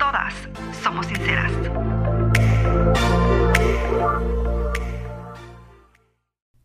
todas 0.00 0.32
somos 0.82 1.06
sinceras. 1.06 1.52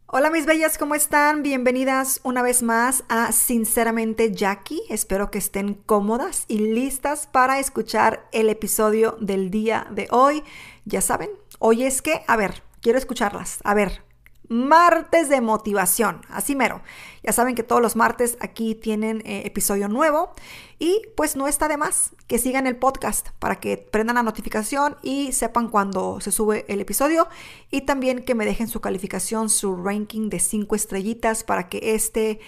Hola 0.07 0.29
mis 0.29 0.45
bellas, 0.45 0.77
¿cómo 0.77 0.95
están? 0.95 1.43
Bienvenidas 1.43 2.21
una 2.23 2.41
vez 2.41 2.63
más 2.63 3.03
a 3.09 3.33
Sinceramente 3.33 4.31
Jackie. 4.31 4.81
Espero 4.89 5.29
que 5.31 5.39
estén 5.39 5.73
cómodas 5.73 6.45
y 6.47 6.59
listas 6.59 7.27
para 7.27 7.59
escuchar 7.59 8.25
el 8.31 8.49
episodio 8.49 9.17
del 9.19 9.51
día 9.51 9.85
de 9.91 10.07
hoy. 10.11 10.41
Ya 10.85 11.01
saben, 11.01 11.29
hoy 11.59 11.83
es 11.83 12.01
que, 12.01 12.23
a 12.27 12.37
ver, 12.37 12.63
quiero 12.79 12.97
escucharlas. 12.97 13.59
A 13.65 13.73
ver, 13.73 14.04
martes 14.49 15.29
de 15.29 15.41
motivación, 15.41 16.21
así 16.29 16.55
mero. 16.55 16.81
Ya 17.23 17.31
saben 17.31 17.55
que 17.55 17.63
todos 17.63 17.81
los 17.81 17.95
martes 17.95 18.37
aquí 18.39 18.75
tienen 18.75 19.21
eh, 19.25 19.43
episodio 19.45 19.87
nuevo 19.87 20.31
y 20.77 21.01
pues 21.15 21.35
no 21.35 21.47
está 21.47 21.67
de 21.67 21.77
más 21.77 22.11
que 22.27 22.37
sigan 22.37 22.67
el 22.67 22.75
podcast 22.75 23.29
para 23.39 23.59
que 23.59 23.77
prendan 23.77 24.15
la 24.15 24.23
notificación 24.23 24.97
y 25.01 25.31
sepan 25.31 25.69
cuando 25.69 26.19
se 26.21 26.31
sube 26.31 26.65
el 26.67 26.81
episodio 26.81 27.27
y 27.71 27.81
también 27.81 28.23
que 28.23 28.35
me 28.35 28.45
dejen 28.45 28.67
su 28.67 28.81
calificación, 28.81 29.49
su 29.49 29.75
ranking 29.75 30.29
de 30.29 30.39
5 30.39 30.75
estrellitas 30.75 31.43
para 31.43 31.67
que 31.69 31.95
este 31.95 32.39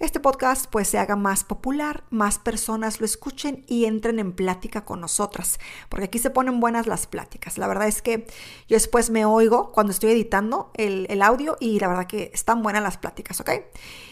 este 0.00 0.18
podcast 0.18 0.66
pues 0.70 0.88
se 0.88 0.98
haga 0.98 1.14
más 1.14 1.44
popular, 1.44 2.02
más 2.10 2.40
personas 2.40 2.98
lo 2.98 3.06
escuchen 3.06 3.64
y 3.68 3.84
entren 3.84 4.18
en 4.18 4.32
plática 4.32 4.84
con 4.84 5.00
nosotras, 5.00 5.60
porque 5.88 6.06
aquí 6.06 6.18
se 6.18 6.30
ponen 6.30 6.58
buenas 6.58 6.88
las 6.88 7.06
pláticas. 7.06 7.58
La 7.58 7.68
verdad 7.68 7.86
es 7.86 8.02
que 8.02 8.26
yo 8.68 8.74
después 8.74 9.10
me 9.10 9.24
oigo 9.24 9.70
cuando 9.70 9.92
estoy 9.92 10.10
editando 10.10 10.72
el, 10.74 11.22
audio 11.22 11.56
y 11.60 11.78
la 11.78 11.88
verdad 11.88 12.06
que 12.08 12.30
están 12.34 12.62
buenas 12.62 12.82
las 12.82 12.98
pláticas, 12.98 13.40
¿ok? 13.40 13.50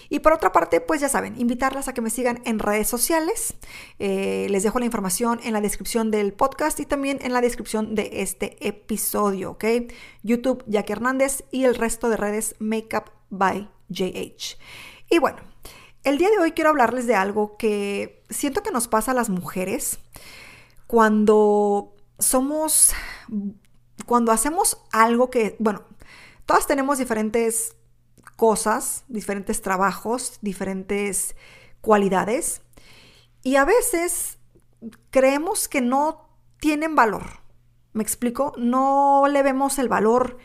Y 0.08 0.20
por 0.20 0.33
otra 0.33 0.52
parte, 0.52 0.80
pues 0.80 1.00
ya 1.00 1.08
saben, 1.08 1.41
invitarlas 1.41 1.89
a 1.89 1.94
que 1.94 2.00
me 2.00 2.11
sigan 2.11 2.42
en 2.44 2.58
redes 2.58 2.86
sociales. 2.86 3.55
Eh, 3.98 4.46
les 4.50 4.62
dejo 4.62 4.78
la 4.78 4.84
información 4.84 5.41
en 5.42 5.52
la 5.52 5.61
descripción 5.61 6.11
del 6.11 6.33
podcast 6.33 6.78
y 6.80 6.86
también 6.86 7.19
en 7.22 7.33
la 7.33 7.41
descripción 7.41 7.94
de 7.94 8.08
este 8.22 8.56
episodio, 8.67 9.52
¿ok? 9.52 9.64
YouTube, 10.22 10.62
Jackie 10.67 10.92
Hernández 10.92 11.44
y 11.50 11.64
el 11.64 11.74
resto 11.74 12.08
de 12.08 12.17
redes 12.17 12.55
Makeup 12.61 13.11
by 13.30 13.69
JH. 13.89 14.58
Y 15.11 15.19
bueno, 15.19 15.52
el 16.05 16.19
día 16.19 16.31
de 16.31 16.39
hoy 16.39 16.53
quiero 16.53 16.70
hablarles 16.70 17.06
de 17.06 17.14
algo 17.14 17.56
que 17.56 18.25
siento 18.31 18.62
que 18.62 18.72
nos 18.72 18.89
pasa 18.89 19.12
a 19.12 19.14
las 19.14 19.31
mujeres 19.31 19.98
cuando 20.86 21.95
somos, 22.19 22.92
cuando 24.06 24.33
hacemos 24.33 24.78
algo 24.91 25.30
que, 25.30 25.56
bueno, 25.58 25.84
todas 26.45 26.67
tenemos 26.67 26.98
diferentes 26.98 27.77
cosas, 28.36 29.05
diferentes 29.08 29.62
trabajos, 29.62 30.39
diferentes 30.42 31.36
cualidades 31.80 32.62
y 33.42 33.56
a 33.56 33.64
veces 33.64 34.39
creemos 35.11 35.69
que 35.69 35.80
no 35.80 36.28
tienen 36.58 36.95
valor. 36.95 37.42
¿Me 37.92 38.02
explico? 38.02 38.52
No 38.57 39.24
le 39.29 39.42
vemos 39.42 39.79
el 39.79 39.89
valor 39.89 40.39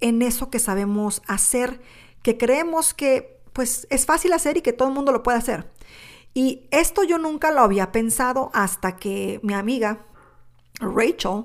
en 0.00 0.22
eso 0.22 0.50
que 0.50 0.58
sabemos 0.58 1.22
hacer, 1.26 1.80
que 2.22 2.38
creemos 2.38 2.94
que 2.94 3.41
pues 3.52 3.86
es 3.90 4.06
fácil 4.06 4.32
hacer 4.32 4.56
y 4.56 4.62
que 4.62 4.72
todo 4.72 4.88
el 4.88 4.94
mundo 4.94 5.12
lo 5.12 5.22
puede 5.22 5.38
hacer. 5.38 5.70
Y 6.34 6.66
esto 6.70 7.04
yo 7.04 7.18
nunca 7.18 7.50
lo 7.50 7.60
había 7.60 7.92
pensado 7.92 8.50
hasta 8.54 8.96
que 8.96 9.40
mi 9.42 9.54
amiga 9.54 10.06
Rachel 10.80 11.44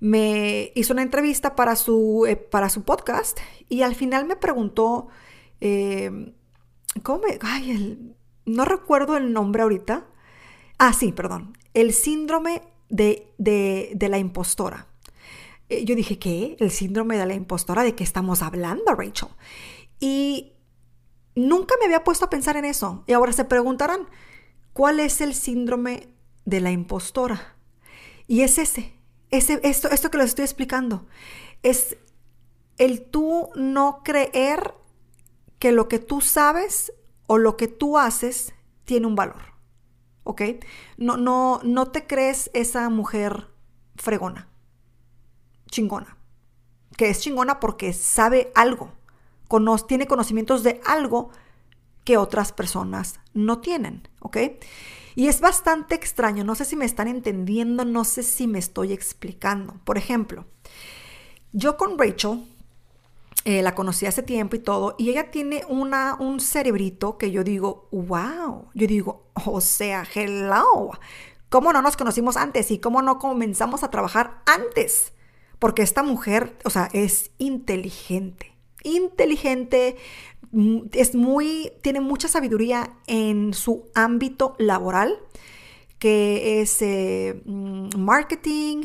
me 0.00 0.72
hizo 0.74 0.92
una 0.92 1.02
entrevista 1.02 1.54
para 1.54 1.76
su, 1.76 2.26
eh, 2.28 2.36
para 2.36 2.68
su 2.68 2.82
podcast 2.82 3.38
y 3.68 3.82
al 3.82 3.94
final 3.94 4.26
me 4.26 4.36
preguntó, 4.36 5.08
em, 5.60 6.34
¿cómo 7.02 7.22
me, 7.26 7.38
ay, 7.42 8.14
no 8.44 8.64
recuerdo 8.64 9.16
el 9.16 9.32
nombre 9.32 9.62
ahorita. 9.62 10.06
Ah, 10.78 10.92
sí, 10.92 11.12
perdón, 11.12 11.56
el 11.74 11.92
síndrome 11.92 12.62
de, 12.88 13.32
de 13.38 14.08
la 14.08 14.18
impostora. 14.18 14.88
Eh, 15.68 15.84
yo 15.84 15.94
dije, 15.94 16.18
¿qué? 16.18 16.56
¿El 16.60 16.70
síndrome 16.70 17.16
de 17.16 17.26
la 17.26 17.34
impostora? 17.34 17.82
¿De 17.82 17.94
qué 17.94 18.04
estamos 18.04 18.42
hablando, 18.42 18.94
Rachel? 18.94 19.28
Y 20.00 20.52
Nunca 21.34 21.74
me 21.78 21.86
había 21.86 22.04
puesto 22.04 22.26
a 22.26 22.30
pensar 22.30 22.56
en 22.56 22.64
eso. 22.64 23.04
Y 23.06 23.12
ahora 23.12 23.32
se 23.32 23.44
preguntarán, 23.44 24.08
¿cuál 24.72 25.00
es 25.00 25.20
el 25.20 25.34
síndrome 25.34 26.08
de 26.44 26.60
la 26.60 26.70
impostora? 26.70 27.56
Y 28.26 28.42
es 28.42 28.58
ese, 28.58 28.92
ese 29.30 29.60
esto, 29.62 29.90
esto 29.90 30.10
que 30.10 30.18
les 30.18 30.28
estoy 30.28 30.44
explicando. 30.44 31.06
Es 31.62 31.96
el 32.78 33.02
tú 33.02 33.48
no 33.54 34.02
creer 34.04 34.74
que 35.58 35.72
lo 35.72 35.88
que 35.88 35.98
tú 35.98 36.20
sabes 36.20 36.92
o 37.26 37.38
lo 37.38 37.56
que 37.56 37.68
tú 37.68 37.98
haces 37.98 38.54
tiene 38.84 39.06
un 39.06 39.14
valor. 39.14 39.52
¿Ok? 40.24 40.42
No, 40.98 41.16
no, 41.16 41.60
no 41.64 41.90
te 41.90 42.06
crees 42.06 42.50
esa 42.52 42.88
mujer 42.88 43.48
fregona, 43.96 44.48
chingona. 45.66 46.16
Que 46.96 47.08
es 47.08 47.20
chingona 47.20 47.58
porque 47.58 47.92
sabe 47.92 48.52
algo 48.54 48.92
tiene 49.86 50.06
conocimientos 50.06 50.62
de 50.62 50.80
algo 50.84 51.30
que 52.04 52.16
otras 52.16 52.52
personas 52.52 53.20
no 53.34 53.60
tienen, 53.60 54.08
¿ok? 54.20 54.36
Y 55.14 55.28
es 55.28 55.40
bastante 55.40 55.94
extraño, 55.94 56.42
no 56.42 56.54
sé 56.54 56.64
si 56.64 56.74
me 56.76 56.84
están 56.84 57.06
entendiendo, 57.08 57.84
no 57.84 58.04
sé 58.04 58.22
si 58.22 58.46
me 58.46 58.58
estoy 58.58 58.92
explicando. 58.92 59.74
Por 59.84 59.98
ejemplo, 59.98 60.46
yo 61.52 61.76
con 61.76 61.98
Rachel 61.98 62.44
eh, 63.44 63.62
la 63.62 63.74
conocí 63.74 64.06
hace 64.06 64.22
tiempo 64.22 64.56
y 64.56 64.60
todo, 64.60 64.94
y 64.98 65.10
ella 65.10 65.30
tiene 65.30 65.64
una, 65.68 66.16
un 66.18 66.40
cerebrito 66.40 67.18
que 67.18 67.30
yo 67.30 67.44
digo, 67.44 67.88
wow, 67.92 68.68
yo 68.74 68.86
digo, 68.86 69.30
o 69.34 69.60
sea, 69.60 70.06
hello, 70.14 70.92
¿cómo 71.50 71.72
no 71.72 71.82
nos 71.82 71.96
conocimos 71.96 72.36
antes 72.36 72.70
y 72.70 72.78
cómo 72.78 73.02
no 73.02 73.18
comenzamos 73.18 73.82
a 73.82 73.90
trabajar 73.90 74.42
antes? 74.46 75.12
Porque 75.58 75.82
esta 75.82 76.02
mujer, 76.02 76.56
o 76.64 76.70
sea, 76.70 76.88
es 76.92 77.30
inteligente 77.38 78.51
inteligente, 78.84 79.96
mm, 80.52 80.80
es 80.92 81.14
muy, 81.14 81.72
tiene 81.82 82.00
mucha 82.00 82.28
sabiduría 82.28 82.94
en 83.06 83.54
su 83.54 83.90
ámbito 83.94 84.54
laboral, 84.58 85.18
que 85.98 86.60
es 86.60 86.82
eh, 86.82 87.42
mm, 87.44 87.96
marketing, 87.98 88.84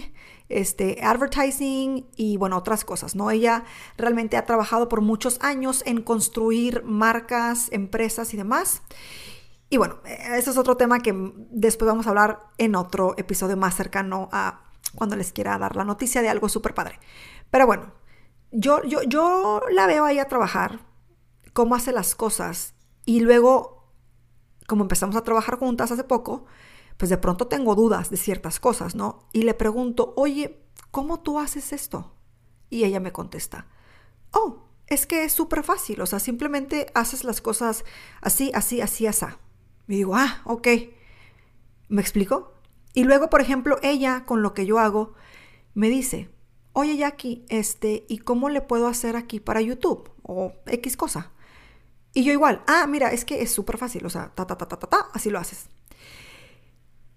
este, 0.50 1.00
advertising 1.04 2.08
y 2.16 2.38
bueno, 2.38 2.58
otras 2.58 2.86
cosas, 2.86 3.16
¿no? 3.16 3.32
Ella 3.32 3.66
realmente 3.98 4.38
ha 4.38 4.46
trabajado 4.46 4.88
por 4.88 5.02
muchos 5.02 5.40
años 5.42 5.84
en 5.86 6.02
construir 6.02 6.84
marcas, 6.84 7.68
empresas 7.72 8.34
y 8.34 8.38
demás. 8.38 8.82
Y 9.70 9.78
bueno, 9.78 9.98
ese 10.06 10.50
es 10.52 10.58
otro 10.58 10.78
tema 10.78 11.00
que 11.00 11.14
después 11.52 11.88
vamos 11.88 12.08
a 12.08 12.10
hablar 12.10 12.40
en 12.58 12.76
otro 12.76 13.16
episodio 13.18 13.58
más 13.58 13.76
cercano 13.76 14.30
a 14.32 14.62
cuando 14.96 15.18
les 15.18 15.34
quiera 15.34 15.58
dar 15.58 15.76
la 15.76 15.84
noticia 15.84 16.22
de 16.22 16.30
algo 16.30 16.48
súper 16.48 16.74
padre. 16.74 17.00
Pero 17.52 17.66
bueno, 17.66 17.92
yo, 18.52 18.84
yo, 18.84 19.02
yo 19.04 19.62
la 19.72 19.88
veo 19.88 20.06
ahí 20.06 20.20
a 20.20 20.28
trabajar, 20.28 20.80
cómo 21.54 21.76
hace 21.76 21.92
las 21.92 22.16
cosas, 22.16 22.74
y 23.06 23.22
luego, 23.22 23.92
como 24.68 24.84
empezamos 24.84 25.16
a 25.16 25.24
trabajar 25.24 25.58
juntas 25.58 25.92
hace 25.92 26.04
poco, 26.04 26.46
pues 26.98 27.10
de 27.10 27.18
pronto 27.18 27.48
tengo 27.48 27.76
dudas 27.76 28.10
de 28.10 28.18
ciertas 28.18 28.60
cosas, 28.60 28.96
¿no? 28.96 29.28
Y 29.32 29.44
le 29.44 29.54
pregunto, 29.54 30.14
oye, 30.18 30.64
¿cómo 30.92 31.20
tú 31.22 31.40
haces 31.40 31.74
esto? 31.74 32.14
Y 32.70 32.84
ella 32.84 33.00
me 33.00 33.14
contesta, 33.14 33.68
oh, 34.32 34.68
es 34.88 35.06
que 35.06 35.24
es 35.24 35.34
súper 35.34 35.64
fácil, 35.64 36.02
o 36.02 36.06
sea, 36.06 36.20
simplemente 36.20 36.88
haces 36.96 37.24
las 37.24 37.42
cosas 37.42 37.86
así, 38.22 38.52
así, 38.54 38.82
así, 38.82 39.06
así. 39.08 39.26
Me 39.86 39.96
digo, 39.96 40.16
ah, 40.16 40.42
ok. 40.44 40.68
¿Me 41.90 42.02
explico? 42.02 42.54
Y 42.94 43.04
luego, 43.04 43.30
por 43.30 43.42
ejemplo, 43.42 43.78
ella, 43.84 44.26
con 44.26 44.42
lo 44.42 44.54
que 44.54 44.66
yo 44.66 44.80
hago, 44.80 45.14
me 45.74 45.90
dice, 45.90 46.30
oye 46.78 46.96
Jackie, 46.96 47.44
este, 47.50 48.06
¿y 48.08 48.20
cómo 48.20 48.50
le 48.50 48.62
puedo 48.62 48.86
hacer 48.86 49.16
aquí 49.16 49.40
para 49.40 49.62
YouTube? 49.62 50.12
O 50.22 50.54
X 50.68 50.96
cosa. 50.96 51.32
Y 52.14 52.24
yo 52.24 52.32
igual, 52.32 52.62
ah, 52.68 52.86
mira, 52.86 53.12
es 53.12 53.26
que 53.26 53.42
es 53.42 53.52
súper 53.52 53.80
fácil, 53.80 54.06
o 54.06 54.12
sea, 54.12 54.32
ta, 54.36 54.46
ta, 54.46 54.60
ta, 54.60 54.68
ta, 54.68 54.78
ta, 54.78 54.88
ta, 54.88 55.08
así 55.12 55.32
lo 55.32 55.40
haces. 55.40 55.70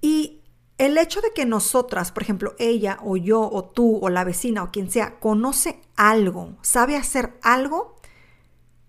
Y 0.01 0.41
el 0.79 0.97
hecho 0.97 1.21
de 1.21 1.35
que 1.35 1.45
nosotras, 1.45 2.11
por 2.11 2.23
ejemplo, 2.23 2.55
ella 2.59 2.97
o 3.03 3.19
yo 3.19 3.43
o 3.43 3.63
tú 3.65 3.99
o 4.01 4.09
la 4.09 4.25
vecina 4.25 4.63
o 4.63 4.71
quien 4.71 4.91
sea, 4.91 5.21
conoce 5.21 5.83
algo, 5.95 6.57
sabe 6.63 6.97
hacer 6.97 7.39
algo, 7.43 7.97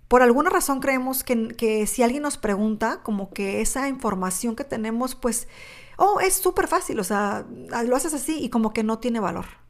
por 0.07 0.21
alguna 0.21 0.49
razón 0.49 0.79
creemos 0.79 1.25
que, 1.25 1.49
que 1.49 1.85
si 1.85 2.01
alguien 2.01 2.23
nos 2.23 2.37
pregunta, 2.37 3.01
como 3.03 3.31
que 3.31 3.59
esa 3.59 3.89
información 3.89 4.55
que 4.55 4.63
tenemos, 4.63 5.15
pues 5.15 5.49
oh, 5.97 6.21
es 6.21 6.35
súper 6.35 6.67
fácil, 6.67 6.97
o 7.01 7.03
sea, 7.03 7.45
lo 7.85 7.95
haces 7.97 8.13
así 8.13 8.39
y 8.41 8.49
como 8.49 8.71
que 8.71 8.83
no 8.83 8.99
tiene 8.99 9.19
valor. 9.19 9.60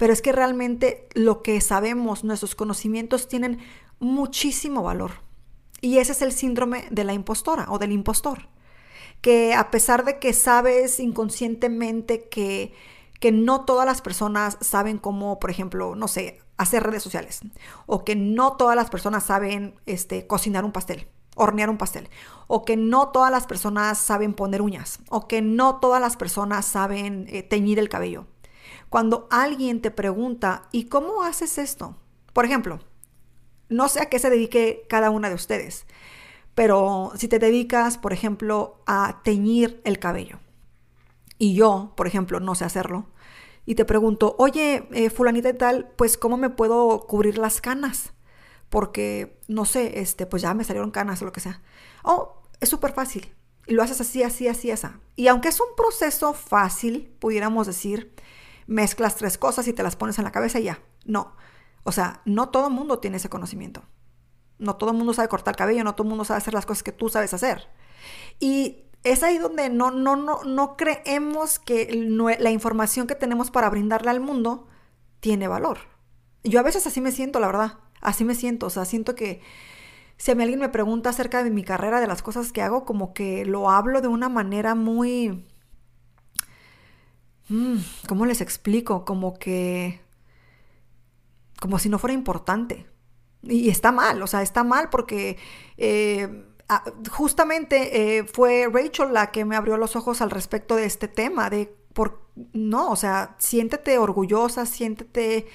Pero 0.00 0.14
es 0.14 0.22
que 0.22 0.32
realmente 0.32 1.06
lo 1.12 1.42
que 1.42 1.60
sabemos, 1.60 2.24
nuestros 2.24 2.54
conocimientos 2.54 3.28
tienen 3.28 3.58
muchísimo 3.98 4.82
valor. 4.82 5.10
Y 5.82 5.98
ese 5.98 6.12
es 6.12 6.22
el 6.22 6.32
síndrome 6.32 6.86
de 6.90 7.04
la 7.04 7.12
impostora 7.12 7.66
o 7.68 7.78
del 7.78 7.92
impostor. 7.92 8.48
Que 9.20 9.52
a 9.52 9.70
pesar 9.70 10.06
de 10.06 10.18
que 10.18 10.32
sabes 10.32 11.00
inconscientemente 11.00 12.30
que, 12.30 12.72
que 13.20 13.30
no 13.30 13.66
todas 13.66 13.84
las 13.84 14.00
personas 14.00 14.56
saben 14.62 14.96
cómo, 14.96 15.38
por 15.38 15.50
ejemplo, 15.50 15.94
no 15.94 16.08
sé, 16.08 16.40
hacer 16.56 16.82
redes 16.82 17.02
sociales. 17.02 17.40
O 17.84 18.02
que 18.02 18.16
no 18.16 18.56
todas 18.56 18.76
las 18.76 18.88
personas 18.88 19.24
saben 19.24 19.74
este, 19.84 20.26
cocinar 20.26 20.64
un 20.64 20.72
pastel 20.72 21.08
hornear 21.36 21.70
un 21.70 21.78
pastel, 21.78 22.10
o 22.48 22.66
que 22.66 22.76
no 22.76 23.08
todas 23.08 23.30
las 23.30 23.46
personas 23.46 23.96
saben 23.96 24.34
poner 24.34 24.60
uñas, 24.60 24.98
o 25.08 25.26
que 25.26 25.40
no 25.40 25.76
todas 25.76 25.98
las 25.98 26.16
personas 26.16 26.66
saben 26.66 27.24
eh, 27.30 27.42
teñir 27.42 27.78
el 27.78 27.88
cabello. 27.88 28.26
Cuando 28.90 29.28
alguien 29.30 29.80
te 29.80 29.92
pregunta, 29.92 30.68
¿y 30.72 30.86
cómo 30.86 31.22
haces 31.22 31.58
esto? 31.58 31.96
Por 32.32 32.44
ejemplo, 32.44 32.80
no 33.68 33.88
sé 33.88 34.02
a 34.02 34.06
qué 34.06 34.18
se 34.18 34.30
dedique 34.30 34.84
cada 34.88 35.10
una 35.10 35.28
de 35.28 35.36
ustedes, 35.36 35.86
pero 36.56 37.12
si 37.14 37.28
te 37.28 37.38
dedicas, 37.38 37.98
por 37.98 38.12
ejemplo, 38.12 38.82
a 38.86 39.22
teñir 39.22 39.80
el 39.84 40.00
cabello, 40.00 40.40
y 41.38 41.54
yo, 41.54 41.92
por 41.96 42.08
ejemplo, 42.08 42.40
no 42.40 42.56
sé 42.56 42.64
hacerlo, 42.64 43.06
y 43.64 43.76
te 43.76 43.84
pregunto, 43.84 44.34
oye, 44.38 44.88
eh, 44.90 45.08
fulanita 45.08 45.50
y 45.50 45.54
tal, 45.54 45.92
pues 45.96 46.18
¿cómo 46.18 46.36
me 46.36 46.50
puedo 46.50 47.06
cubrir 47.06 47.38
las 47.38 47.60
canas? 47.60 48.12
Porque, 48.70 49.38
no 49.46 49.66
sé, 49.66 50.00
este, 50.00 50.26
pues 50.26 50.42
ya 50.42 50.52
me 50.52 50.64
salieron 50.64 50.90
canas 50.90 51.22
o 51.22 51.26
lo 51.26 51.32
que 51.32 51.40
sea. 51.40 51.62
Oh, 52.02 52.42
es 52.60 52.68
súper 52.68 52.92
fácil. 52.92 53.32
Y 53.66 53.74
lo 53.74 53.84
haces 53.84 54.00
así, 54.00 54.24
así, 54.24 54.48
así, 54.48 54.72
así. 54.72 54.88
Y 55.14 55.28
aunque 55.28 55.48
es 55.48 55.60
un 55.60 55.76
proceso 55.76 56.32
fácil, 56.32 57.14
pudiéramos 57.20 57.68
decir, 57.68 58.12
mezclas 58.70 59.16
tres 59.16 59.36
cosas 59.36 59.66
y 59.66 59.72
te 59.72 59.82
las 59.82 59.96
pones 59.96 60.18
en 60.18 60.24
la 60.24 60.30
cabeza 60.30 60.60
y 60.60 60.64
ya. 60.64 60.80
No. 61.04 61.34
O 61.82 61.90
sea, 61.90 62.22
no 62.24 62.50
todo 62.50 62.68
el 62.68 62.72
mundo 62.72 63.00
tiene 63.00 63.16
ese 63.16 63.28
conocimiento. 63.28 63.82
No 64.58 64.76
todo 64.76 64.90
el 64.90 64.96
mundo 64.96 65.12
sabe 65.12 65.28
cortar 65.28 65.56
cabello, 65.56 65.82
no 65.82 65.94
todo 65.94 66.04
el 66.04 66.10
mundo 66.10 66.24
sabe 66.24 66.38
hacer 66.38 66.54
las 66.54 66.66
cosas 66.66 66.84
que 66.84 66.92
tú 66.92 67.08
sabes 67.08 67.34
hacer. 67.34 67.68
Y 68.38 68.84
es 69.02 69.24
ahí 69.24 69.38
donde 69.38 69.70
no, 69.70 69.90
no, 69.90 70.14
no, 70.14 70.44
no 70.44 70.76
creemos 70.76 71.58
que 71.58 71.88
la 71.92 72.50
información 72.50 73.08
que 73.08 73.16
tenemos 73.16 73.50
para 73.50 73.68
brindarle 73.70 74.10
al 74.10 74.20
mundo 74.20 74.68
tiene 75.18 75.48
valor. 75.48 75.78
Yo 76.44 76.60
a 76.60 76.62
veces 76.62 76.86
así 76.86 77.00
me 77.00 77.10
siento, 77.10 77.40
la 77.40 77.48
verdad. 77.48 77.78
Así 78.00 78.24
me 78.24 78.36
siento. 78.36 78.66
O 78.66 78.70
sea, 78.70 78.84
siento 78.84 79.16
que 79.16 79.42
si 80.16 80.30
a 80.30 80.34
mí 80.36 80.42
alguien 80.42 80.60
me 80.60 80.68
pregunta 80.68 81.10
acerca 81.10 81.42
de 81.42 81.50
mi 81.50 81.64
carrera, 81.64 82.00
de 82.00 82.06
las 82.06 82.22
cosas 82.22 82.52
que 82.52 82.62
hago, 82.62 82.84
como 82.84 83.14
que 83.14 83.44
lo 83.46 83.68
hablo 83.68 84.00
de 84.00 84.08
una 84.08 84.28
manera 84.28 84.76
muy... 84.76 85.44
Mm, 87.50 87.76
¿Cómo 88.08 88.24
les 88.24 88.40
explico? 88.40 89.04
Como 89.04 89.38
que 89.38 90.00
como 91.60 91.78
si 91.78 91.88
no 91.88 91.98
fuera 91.98 92.14
importante. 92.14 92.86
Y 93.42 93.70
está 93.70 93.92
mal, 93.92 94.20
o 94.22 94.26
sea, 94.26 94.42
está 94.42 94.64
mal 94.64 94.90
porque 94.90 95.38
eh, 95.76 96.44
justamente 97.10 98.18
eh, 98.18 98.24
fue 98.24 98.68
Rachel 98.70 99.12
la 99.12 99.30
que 99.30 99.44
me 99.44 99.56
abrió 99.56 99.76
los 99.76 99.96
ojos 99.96 100.20
al 100.20 100.30
respecto 100.30 100.76
de 100.76 100.84
este 100.84 101.08
tema, 101.08 101.48
de 101.48 101.74
por, 101.94 102.22
no, 102.52 102.90
o 102.90 102.96
sea, 102.96 103.36
siéntete 103.38 103.98
orgullosa, 103.98 104.66
siéntete, 104.66 105.46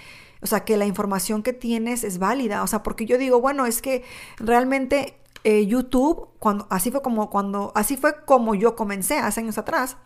o 0.41 0.47
sea, 0.47 0.63
que 0.63 0.77
la 0.77 0.85
información 0.85 1.43
que 1.43 1.53
tienes 1.53 2.03
es 2.03 2.17
válida, 2.17 2.63
o 2.63 2.67
sea, 2.67 2.81
porque 2.81 3.05
yo 3.05 3.17
digo, 3.17 3.39
bueno, 3.39 3.65
es 3.67 3.81
que 3.81 4.03
realmente 4.37 5.17
eh, 5.43 5.67
YouTube, 5.67 6.29
cuando, 6.39 6.67
así 6.71 6.89
fue 6.91 7.03
como 7.03 7.29
cuando, 7.29 7.71
así 7.75 7.97
fue 7.97 8.25
como 8.25 8.55
yo 8.55 8.75
comencé 8.75 9.19
hace 9.19 9.41
años 9.41 9.59
atrás, 9.59 9.97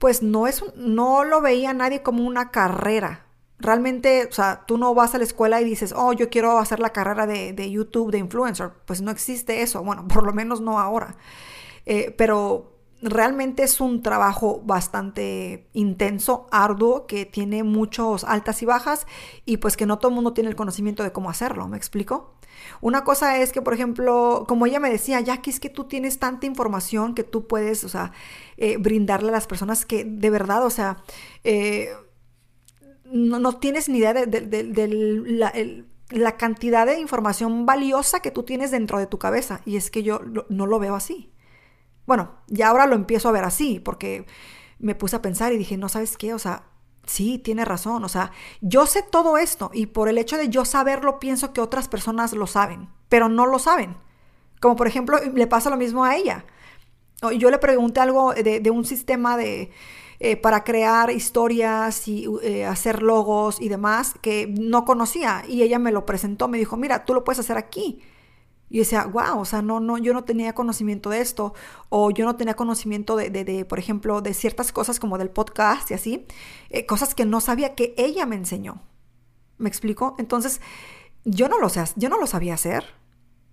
pues 0.00 0.22
no 0.22 0.46
es, 0.46 0.64
no 0.76 1.24
lo 1.24 1.42
veía 1.42 1.74
nadie 1.74 2.02
como 2.02 2.26
una 2.26 2.50
carrera, 2.50 3.26
realmente, 3.58 4.26
o 4.26 4.32
sea, 4.32 4.64
tú 4.66 4.78
no 4.78 4.94
vas 4.94 5.14
a 5.14 5.18
la 5.18 5.24
escuela 5.24 5.60
y 5.60 5.64
dices, 5.64 5.92
oh, 5.94 6.14
yo 6.14 6.30
quiero 6.30 6.58
hacer 6.58 6.80
la 6.80 6.94
carrera 6.94 7.26
de, 7.26 7.70
YouTube, 7.70 8.10
de 8.10 8.16
influencer. 8.16 8.70
Pues 8.86 9.02
no 9.02 9.10
existe 9.10 9.60
eso, 9.60 9.84
bueno, 9.84 10.08
por 10.12 10.24
lo 10.24 10.32
menos 10.32 10.62
no 10.62 10.78
ahora. 10.78 11.16
Eh, 11.84 12.14
pero 12.16 12.79
realmente 13.02 13.62
es 13.62 13.80
un 13.80 14.02
trabajo 14.02 14.60
bastante 14.64 15.68
intenso, 15.72 16.46
arduo, 16.50 17.06
que 17.06 17.26
tiene 17.26 17.62
muchos 17.62 18.24
altas 18.24 18.62
y 18.62 18.66
bajas 18.66 19.06
y 19.44 19.58
pues 19.58 19.76
que 19.76 19.86
no 19.86 19.98
todo 19.98 20.10
el 20.10 20.14
mundo 20.14 20.32
tiene 20.32 20.50
el 20.50 20.56
conocimiento 20.56 21.02
de 21.02 21.12
cómo 21.12 21.30
hacerlo, 21.30 21.66
¿me 21.68 21.76
explico? 21.76 22.34
Una 22.80 23.04
cosa 23.04 23.38
es 23.38 23.52
que, 23.52 23.62
por 23.62 23.74
ejemplo, 23.74 24.44
como 24.46 24.66
ella 24.66 24.80
me 24.80 24.90
decía, 24.90 25.20
Jackie, 25.20 25.50
es 25.50 25.60
que 25.60 25.70
tú 25.70 25.84
tienes 25.84 26.18
tanta 26.18 26.46
información 26.46 27.14
que 27.14 27.24
tú 27.24 27.46
puedes, 27.46 27.84
o 27.84 27.88
sea, 27.88 28.12
eh, 28.56 28.76
brindarle 28.76 29.30
a 29.30 29.32
las 29.32 29.46
personas 29.46 29.86
que 29.86 30.04
de 30.04 30.30
verdad, 30.30 30.64
o 30.64 30.70
sea, 30.70 30.98
eh, 31.44 31.90
no, 33.04 33.58
tienes 33.58 33.88
ni 33.88 33.98
idea 33.98 34.12
de, 34.12 34.26
la, 36.10 36.36
cantidad 36.36 36.86
de 36.86 37.00
información 37.00 37.66
valiosa 37.66 38.20
que 38.20 38.30
tú 38.30 38.42
tienes 38.44 38.70
dentro 38.70 38.98
de 38.98 39.06
tu 39.06 39.18
cabeza. 39.18 39.62
Y 39.64 39.76
es 39.76 39.90
que 39.90 40.02
yo 40.02 40.20
no 40.48 40.66
lo 40.66 40.78
veo 40.78 40.94
así. 40.94 41.32
Bueno, 42.06 42.32
ya 42.48 42.68
ahora 42.68 42.86
lo 42.86 42.96
empiezo 42.96 43.28
a 43.28 43.32
ver 43.32 43.44
así, 43.44 43.80
porque 43.80 44.26
me 44.78 44.94
puse 44.94 45.16
a 45.16 45.22
pensar 45.22 45.52
y 45.52 45.58
dije, 45.58 45.76
no 45.76 45.88
sabes 45.88 46.16
qué, 46.16 46.34
o 46.34 46.38
sea, 46.38 46.64
sí, 47.06 47.38
tiene 47.38 47.64
razón, 47.64 48.04
o 48.04 48.08
sea, 48.08 48.32
yo 48.60 48.86
sé 48.86 49.02
todo 49.02 49.38
esto 49.38 49.70
y 49.74 49.86
por 49.86 50.08
el 50.08 50.18
hecho 50.18 50.36
de 50.36 50.48
yo 50.48 50.64
saberlo 50.64 51.18
pienso 51.18 51.52
que 51.52 51.60
otras 51.60 51.88
personas 51.88 52.32
lo 52.32 52.46
saben, 52.46 52.88
pero 53.08 53.28
no 53.28 53.46
lo 53.46 53.58
saben. 53.58 53.96
Como 54.60 54.76
por 54.76 54.86
ejemplo, 54.86 55.18
le 55.34 55.46
pasa 55.46 55.70
lo 55.70 55.76
mismo 55.76 56.04
a 56.04 56.16
ella. 56.16 56.44
Yo 57.38 57.50
le 57.50 57.58
pregunté 57.58 58.00
algo 58.00 58.32
de 58.32 58.70
un 58.70 58.84
sistema 58.84 59.36
de, 59.36 59.70
eh, 60.22 60.36
para 60.36 60.64
crear 60.64 61.10
historias 61.10 62.06
y 62.06 62.26
eh, 62.42 62.66
hacer 62.66 63.02
logos 63.02 63.58
y 63.58 63.70
demás 63.70 64.14
que 64.20 64.46
no 64.46 64.84
conocía. 64.84 65.44
Y 65.48 65.62
ella 65.62 65.78
me 65.78 65.92
lo 65.92 66.04
presentó, 66.04 66.46
me 66.46 66.58
dijo, 66.58 66.76
mira, 66.76 67.06
tú 67.06 67.14
lo 67.14 67.24
puedes 67.24 67.38
hacer 67.38 67.56
aquí. 67.56 68.02
Y 68.70 68.78
decía, 68.78 69.04
wow, 69.04 69.40
o 69.40 69.44
sea, 69.44 69.60
no, 69.62 69.80
no, 69.80 69.98
yo 69.98 70.14
no 70.14 70.24
tenía 70.24 70.54
conocimiento 70.54 71.10
de 71.10 71.20
esto, 71.20 71.54
o 71.88 72.10
yo 72.10 72.24
no 72.24 72.36
tenía 72.36 72.54
conocimiento 72.54 73.16
de, 73.16 73.28
de, 73.28 73.64
por 73.64 73.78
ejemplo, 73.78 74.22
de 74.22 74.32
ciertas 74.32 74.72
cosas 74.72 75.00
como 75.00 75.18
del 75.18 75.28
podcast 75.28 75.90
y 75.90 75.94
así, 75.94 76.26
eh, 76.70 76.86
cosas 76.86 77.14
que 77.14 77.26
no 77.26 77.40
sabía 77.40 77.74
que 77.74 77.94
ella 77.98 78.26
me 78.26 78.36
enseñó. 78.36 78.80
¿Me 79.58 79.68
explico? 79.68 80.14
Entonces, 80.18 80.60
yo 81.24 81.48
no 81.48 81.58
lo 81.58 81.68
sé, 81.68 81.84
yo 81.96 82.08
no 82.08 82.18
lo 82.18 82.26
sabía 82.26 82.54
hacer. 82.54 82.84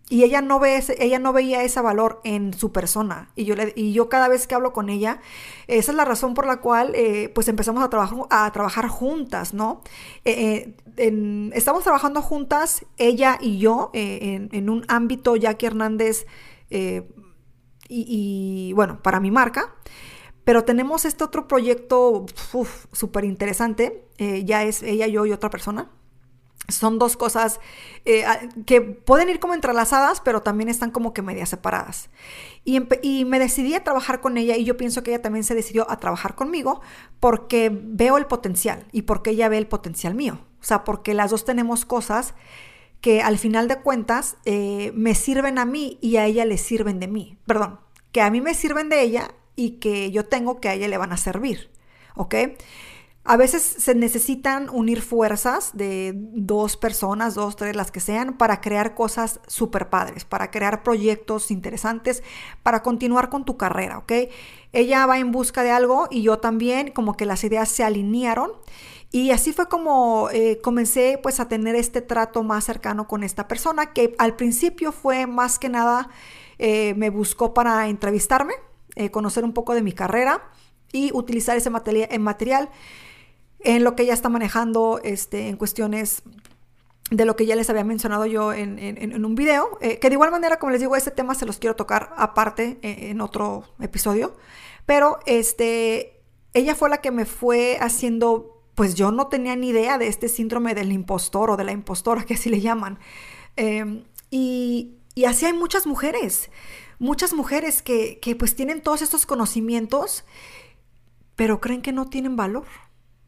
Y 0.10 0.24
ella 0.24 0.42
no, 0.42 0.60
ve 0.60 0.82
ella 1.00 1.20
no 1.20 1.34
veía 1.34 1.64
ese 1.64 1.82
valor 1.82 2.22
en 2.24 2.54
su 2.54 2.72
persona. 2.72 3.30
Y 3.36 3.44
yo, 3.44 3.56
y 3.76 3.92
yo 3.92 4.08
cada 4.08 4.30
vez 4.30 4.48
que 4.48 4.56
hablo 4.56 4.72
con 4.72 4.90
ella, 4.90 5.20
esa 5.68 5.92
es 5.92 5.98
la 5.98 6.06
razón 6.06 6.34
por 6.34 6.46
la 6.48 6.62
cual 6.62 6.94
eh, 6.96 7.30
pues 7.36 7.50
empezamos 7.50 7.84
a, 7.84 7.90
trabajar 7.90 8.20
a 8.30 8.50
trabajar 8.54 8.88
juntas, 8.88 9.54
¿no? 9.54 9.82
Eh, 10.24 10.76
eh, 10.96 11.52
estamos 11.54 11.84
trabajando 11.84 12.22
juntas, 12.22 12.86
ella 12.98 13.38
y 13.42 13.60
yo, 13.60 13.92
en, 13.94 14.70
un 14.70 14.86
ámbito, 14.88 15.36
Jackie 15.36 15.66
Hernández, 15.66 16.26
y, 17.90 18.72
bueno, 18.74 19.02
para 19.04 19.20
mi 19.20 19.30
marca. 19.30 19.76
Pero 20.46 20.64
tenemos 20.64 21.04
este 21.04 21.26
otro 21.26 21.50
proyecto 21.50 22.26
súper 22.94 23.26
interesante. 23.26 24.06
ya 24.18 24.64
es 24.64 24.84
ella, 24.84 25.08
yo 25.08 25.26
y 25.26 25.34
otra 25.34 25.50
persona 25.50 25.90
son 26.68 27.00
dos 27.00 27.16
cosas 27.16 27.60
eh, 28.06 28.26
que 28.66 28.82
pueden 28.82 29.30
ir 29.30 29.40
como 29.40 29.54
entrelazadas, 29.54 30.22
pero 30.22 30.42
también 30.42 30.70
están 30.70 30.92
como 30.92 31.14
que 31.14 31.22
medias 31.22 31.50
separadas. 31.50 32.10
Y, 32.66 32.82
y, 33.02 33.26
me 33.26 33.40
decidí 33.40 33.74
a 33.74 33.84
trabajar 33.84 34.20
con 34.20 34.38
ella 34.38 34.58
y 34.58 34.66
yo 34.66 34.76
pienso 34.76 35.02
que 35.02 35.12
ella 35.12 35.22
también 35.22 35.44
se 35.44 35.56
decidió 35.56 35.90
a 35.90 35.98
trabajar 35.98 36.36
conmigo 36.36 36.82
porque 37.20 37.72
veo 37.72 38.18
el 38.18 38.26
potencial 38.26 38.86
y 38.92 39.04
porque 39.04 39.32
ella 39.32 39.48
ve 39.50 39.58
el 39.58 39.68
potencial 39.68 40.16
mío. 40.16 40.40
O 40.60 40.64
sea, 40.64 40.84
porque 40.84 41.14
las 41.14 41.32
dos 41.32 41.46
tenemos 41.46 41.86
cosas 41.86 42.34
que 43.02 43.22
al 43.22 43.38
final 43.38 43.68
de 43.68 43.80
cuentas 43.80 44.38
eh, 44.46 44.92
me 44.96 45.16
sirven 45.16 45.60
a 45.60 45.66
mí 45.66 45.98
y 46.02 46.18
a 46.18 46.26
ella 46.26 46.46
le 46.46 46.58
sirven 46.58 47.00
de 47.00 47.08
mí. 47.08 47.38
Perdón, 47.46 47.80
que 48.12 48.22
a 48.22 48.30
mí 48.30 48.42
me 48.42 48.54
sirven 48.54 48.90
de 48.90 49.02
ella 49.02 49.32
y 49.56 49.72
que 49.80 50.12
yo 50.12 50.26
tengo 50.26 50.60
que 50.60 50.70
a 50.70 50.74
ella 50.74 50.88
le 50.88 50.98
van 50.98 51.14
a 51.14 51.18
servir. 51.18 51.72
¿Ok? 52.16 52.36
A 53.30 53.36
veces 53.36 53.62
se 53.62 53.94
necesitan 53.94 54.70
unir 54.70 55.02
fuerzas 55.02 55.72
de 55.74 56.14
dos 56.16 56.78
personas, 56.78 57.36
dos, 57.36 57.58
tres, 57.58 57.76
las 57.76 57.92
que 57.92 58.00
sean, 58.00 58.38
para 58.38 58.62
crear 58.62 58.96
cosas 58.96 59.42
súper 59.48 59.90
padres, 59.90 60.24
para 60.24 60.50
crear 60.50 60.82
proyectos 60.82 61.52
interesantes, 61.52 62.24
para 62.64 62.82
continuar 62.84 63.30
con 63.30 63.44
tu 63.44 63.58
carrera, 63.58 63.98
¿ok? 63.98 64.14
Ella 64.72 65.06
va 65.06 65.20
en 65.20 65.34
busca 65.34 65.64
de 65.64 65.72
algo 65.72 66.08
y 66.10 66.22
yo 66.22 66.40
también, 66.40 66.92
como 66.94 67.18
que 67.18 67.26
las 67.26 67.44
ideas 67.44 67.68
se 67.68 67.84
alinearon. 67.84 68.54
Y 69.12 69.32
así 69.32 69.52
fue 69.52 69.68
como 69.68 70.30
eh, 70.32 70.62
comencé 70.64 71.20
pues 71.22 71.42
a 71.42 71.50
tener 71.50 71.76
este 71.76 72.02
trato 72.02 72.44
más 72.44 72.64
cercano 72.64 73.10
con 73.10 73.26
esta 73.26 73.50
persona 73.50 73.92
que 73.92 74.16
al 74.20 74.38
principio 74.38 74.94
fue 74.94 75.28
más 75.28 75.60
que 75.60 75.68
nada, 75.68 76.08
eh, 76.60 76.94
me 76.96 77.10
buscó 77.10 77.54
para 77.54 77.90
entrevistarme, 77.90 78.54
eh, 78.96 79.12
conocer 79.12 79.44
un 79.44 79.52
poco 79.52 79.74
de 79.74 79.82
mi 79.82 79.92
carrera 79.92 80.50
y 80.94 81.12
utilizar 81.14 81.58
ese 81.58 81.70
material, 81.70 82.18
material 82.20 82.70
en 83.60 83.84
lo 83.84 83.96
que 83.96 84.04
ella 84.04 84.14
está 84.14 84.30
manejando 84.30 85.00
este, 85.04 85.48
en 85.48 85.58
cuestiones 85.58 86.24
de 87.10 87.26
lo 87.26 87.36
que 87.36 87.46
ya 87.46 87.56
les 87.56 87.70
había 87.70 87.84
mencionado 87.84 88.26
yo 88.26 88.52
en, 88.52 89.26
un 89.26 89.36
video, 89.36 89.78
eh, 89.82 89.98
que 90.00 90.10
de 90.10 90.16
igual 90.16 90.32
manera, 90.32 90.60
como 90.60 90.72
les 90.72 90.82
digo, 90.82 90.96
este 90.96 91.12
tema 91.12 91.36
se 91.36 91.46
los 91.46 91.58
quiero 91.58 91.76
tocar 91.76 92.14
aparte 92.18 92.80
eh, 92.82 93.10
en 93.10 93.22
otro 93.22 93.64
episodio, 93.80 94.36
pero 94.86 95.20
este, 95.26 96.22
ella 96.54 96.76
fue 96.76 96.90
la 96.90 96.98
que 96.98 97.12
me 97.12 97.26
fue 97.26 97.78
haciendo, 97.80 98.62
pues 98.76 98.96
yo 98.96 99.12
no 99.12 99.28
tenía 99.28 99.56
ni 99.56 99.70
idea 99.70 99.98
de 99.98 100.08
este 100.08 100.28
síndrome 100.28 100.76
del 100.76 100.92
impostor 100.92 101.50
o 101.52 101.58
de 101.58 101.64
la 101.64 101.72
impostora, 101.72 102.24
que 102.26 102.34
así 102.34 102.50
le 102.50 102.60
llaman. 102.60 103.00
Em, 103.56 104.04
y, 104.30 104.98
y, 105.16 105.26
así 105.26 105.46
hay 105.46 105.54
muchas 105.54 105.88
mujeres, 105.88 106.50
muchas 107.00 107.34
mujeres 107.34 107.82
que, 107.82 108.20
que 108.20 108.36
pues 108.36 108.54
tienen 108.54 108.82
todos 108.82 109.02
estos 109.02 109.26
conocimientos, 109.26 110.26
pero 111.38 111.62
creen 111.62 111.82
que 111.82 111.94
no 111.94 112.08
tienen 112.08 112.36
valor 112.36 112.66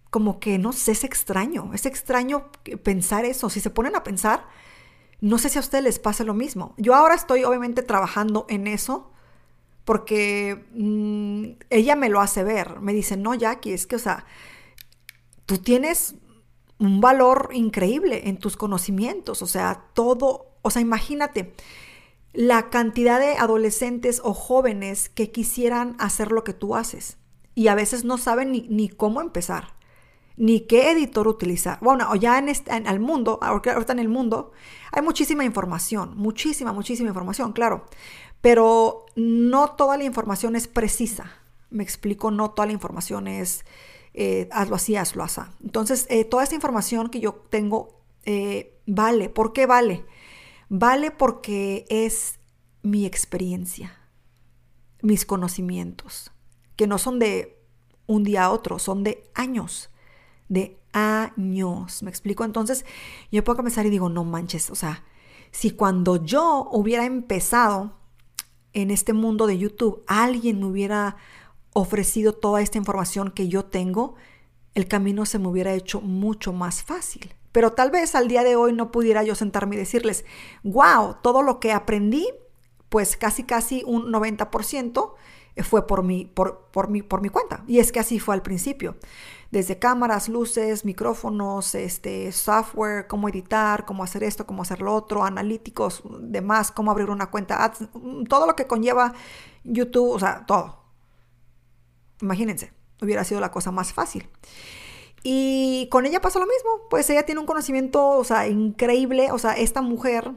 como 0.09 0.39
que 0.39 0.57
no 0.57 0.73
sé, 0.73 0.93
es 0.93 1.03
extraño, 1.03 1.71
es 1.73 1.85
extraño 1.85 2.49
pensar 2.83 3.25
eso. 3.25 3.49
Si 3.49 3.59
se 3.59 3.69
ponen 3.69 3.95
a 3.95 4.03
pensar, 4.03 4.47
no 5.21 5.37
sé 5.37 5.49
si 5.49 5.57
a 5.57 5.61
ustedes 5.61 5.83
les 5.83 5.99
pasa 5.99 6.23
lo 6.23 6.33
mismo. 6.33 6.73
Yo 6.77 6.95
ahora 6.95 7.15
estoy 7.15 7.43
obviamente 7.43 7.83
trabajando 7.83 8.45
en 8.49 8.67
eso 8.67 9.11
porque 9.85 10.65
mm, 10.73 11.59
ella 11.69 11.95
me 11.95 12.09
lo 12.09 12.21
hace 12.21 12.43
ver. 12.43 12.79
Me 12.79 12.93
dice, 12.93 13.17
no, 13.17 13.33
Jackie, 13.35 13.73
es 13.73 13.87
que, 13.87 13.95
o 13.95 13.99
sea, 13.99 14.25
tú 15.45 15.57
tienes 15.57 16.15
un 16.79 17.01
valor 17.01 17.49
increíble 17.53 18.29
en 18.29 18.37
tus 18.37 18.55
conocimientos, 18.55 19.41
o 19.41 19.47
sea, 19.47 19.85
todo, 19.93 20.53
o 20.61 20.69
sea, 20.69 20.81
imagínate 20.81 21.53
la 22.31 22.69
cantidad 22.69 23.19
de 23.19 23.33
adolescentes 23.33 24.21
o 24.23 24.33
jóvenes 24.33 25.09
que 25.09 25.31
quisieran 25.31 25.95
hacer 25.99 26.31
lo 26.31 26.43
que 26.43 26.53
tú 26.53 26.75
haces 26.75 27.17
y 27.55 27.67
a 27.67 27.75
veces 27.75 28.05
no 28.05 28.17
saben 28.17 28.51
ni, 28.51 28.67
ni 28.69 28.87
cómo 28.87 29.19
empezar 29.19 29.78
ni 30.39 30.61
qué 30.61 30.91
editor 30.91 31.27
utilizar. 31.27 31.77
Bueno, 31.81 32.15
ya 32.15 32.39
en, 32.39 32.47
este, 32.47 32.73
en 32.73 32.87
el 32.87 33.01
mundo, 33.01 33.39
ahorita 33.41 33.91
en 33.91 33.99
el 33.99 34.07
mundo, 34.07 34.53
hay 34.91 35.03
muchísima 35.03 35.43
información, 35.43 36.13
muchísima, 36.15 36.71
muchísima 36.71 37.09
información, 37.09 37.51
claro, 37.51 37.85
pero 38.39 39.05
no 39.17 39.71
toda 39.71 39.97
la 39.97 40.05
información 40.05 40.55
es 40.55 40.67
precisa. 40.67 41.29
Me 41.69 41.83
explico, 41.83 42.31
no 42.31 42.51
toda 42.51 42.67
la 42.67 42.71
información 42.71 43.27
es 43.27 43.65
eh, 44.13 44.47
hazlo 44.53 44.77
así, 44.77 44.95
hazlo 44.95 45.23
así. 45.23 45.41
Entonces, 45.61 46.07
eh, 46.09 46.23
toda 46.23 46.43
esta 46.43 46.55
información 46.55 47.09
que 47.09 47.19
yo 47.19 47.33
tengo 47.49 47.99
eh, 48.23 48.79
vale. 48.85 49.27
¿Por 49.27 49.51
qué 49.51 49.65
vale? 49.65 50.05
Vale 50.69 51.11
porque 51.11 51.85
es 51.89 52.39
mi 52.81 53.05
experiencia, 53.05 53.99
mis 55.01 55.25
conocimientos, 55.25 56.31
que 56.77 56.87
no 56.87 56.97
son 56.97 57.19
de 57.19 57.61
un 58.07 58.23
día 58.23 58.45
a 58.45 58.51
otro, 58.51 58.79
son 58.79 59.03
de 59.03 59.29
años 59.33 59.89
de 60.49 60.77
años. 60.91 62.03
¿Me 62.03 62.09
explico? 62.09 62.43
Entonces 62.43 62.85
yo 63.31 63.43
puedo 63.43 63.57
comenzar 63.57 63.85
y 63.85 63.89
digo, 63.89 64.09
no 64.09 64.23
manches, 64.25 64.69
o 64.69 64.75
sea, 64.75 65.03
si 65.51 65.71
cuando 65.71 66.23
yo 66.23 66.67
hubiera 66.71 67.05
empezado 67.05 67.93
en 68.73 68.91
este 68.91 69.13
mundo 69.13 69.47
de 69.47 69.57
YouTube, 69.57 70.03
alguien 70.07 70.59
me 70.59 70.65
hubiera 70.65 71.17
ofrecido 71.73 72.33
toda 72.33 72.61
esta 72.61 72.77
información 72.77 73.31
que 73.31 73.47
yo 73.47 73.65
tengo, 73.65 74.15
el 74.75 74.87
camino 74.87 75.25
se 75.25 75.39
me 75.39 75.47
hubiera 75.47 75.73
hecho 75.73 76.01
mucho 76.01 76.53
más 76.53 76.83
fácil. 76.83 77.33
Pero 77.51 77.73
tal 77.73 77.89
vez 77.89 78.13
al 78.13 78.27
día 78.27 78.43
de 78.43 78.55
hoy 78.55 78.73
no 78.73 78.91
pudiera 78.91 79.23
yo 79.23 79.33
sentarme 79.33 79.75
y 79.75 79.79
decirles, 79.79 80.23
wow, 80.63 81.15
todo 81.23 81.41
lo 81.41 81.59
que 81.59 81.71
aprendí, 81.71 82.27
pues 82.89 83.17
casi 83.17 83.43
casi 83.43 83.83
un 83.85 84.11
90% 84.11 85.13
fue 85.63 85.87
por 85.87 86.03
mi, 86.03 86.25
por, 86.25 86.67
por, 86.71 86.89
mi, 86.89 87.01
por 87.01 87.21
mi 87.21 87.29
cuenta. 87.29 87.63
Y 87.67 87.79
es 87.79 87.91
que 87.91 87.99
así 87.99 88.19
fue 88.19 88.35
al 88.35 88.41
principio 88.41 88.95
desde 89.51 89.79
cámaras, 89.79 90.29
luces, 90.29 90.85
micrófonos, 90.85 91.73
este, 91.73 92.31
software, 92.31 93.07
cómo 93.07 93.29
editar, 93.29 93.85
cómo 93.85 94.03
hacer 94.03 94.23
esto, 94.23 94.45
cómo 94.45 94.61
hacer 94.61 94.81
lo 94.81 94.93
otro, 94.93 95.23
analíticos, 95.23 96.03
demás, 96.19 96.71
cómo 96.71 96.91
abrir 96.91 97.09
una 97.09 97.31
cuenta 97.31 97.71
todo 98.27 98.45
lo 98.45 98.55
que 98.55 98.67
conlleva 98.67 99.13
YouTube, 99.63 100.11
o 100.11 100.19
sea, 100.19 100.45
todo. 100.45 100.83
Imagínense, 102.21 102.73
hubiera 103.01 103.23
sido 103.23 103.41
la 103.41 103.51
cosa 103.51 103.71
más 103.71 103.93
fácil. 103.93 104.29
Y 105.23 105.87
con 105.91 106.05
ella 106.05 106.21
pasa 106.21 106.39
lo 106.39 106.45
mismo, 106.45 106.87
pues 106.89 107.09
ella 107.09 107.25
tiene 107.25 107.41
un 107.41 107.47
conocimiento, 107.47 108.07
o 108.07 108.23
sea, 108.23 108.47
increíble, 108.47 109.31
o 109.31 109.39
sea, 109.39 109.53
esta 109.53 109.81
mujer 109.81 110.31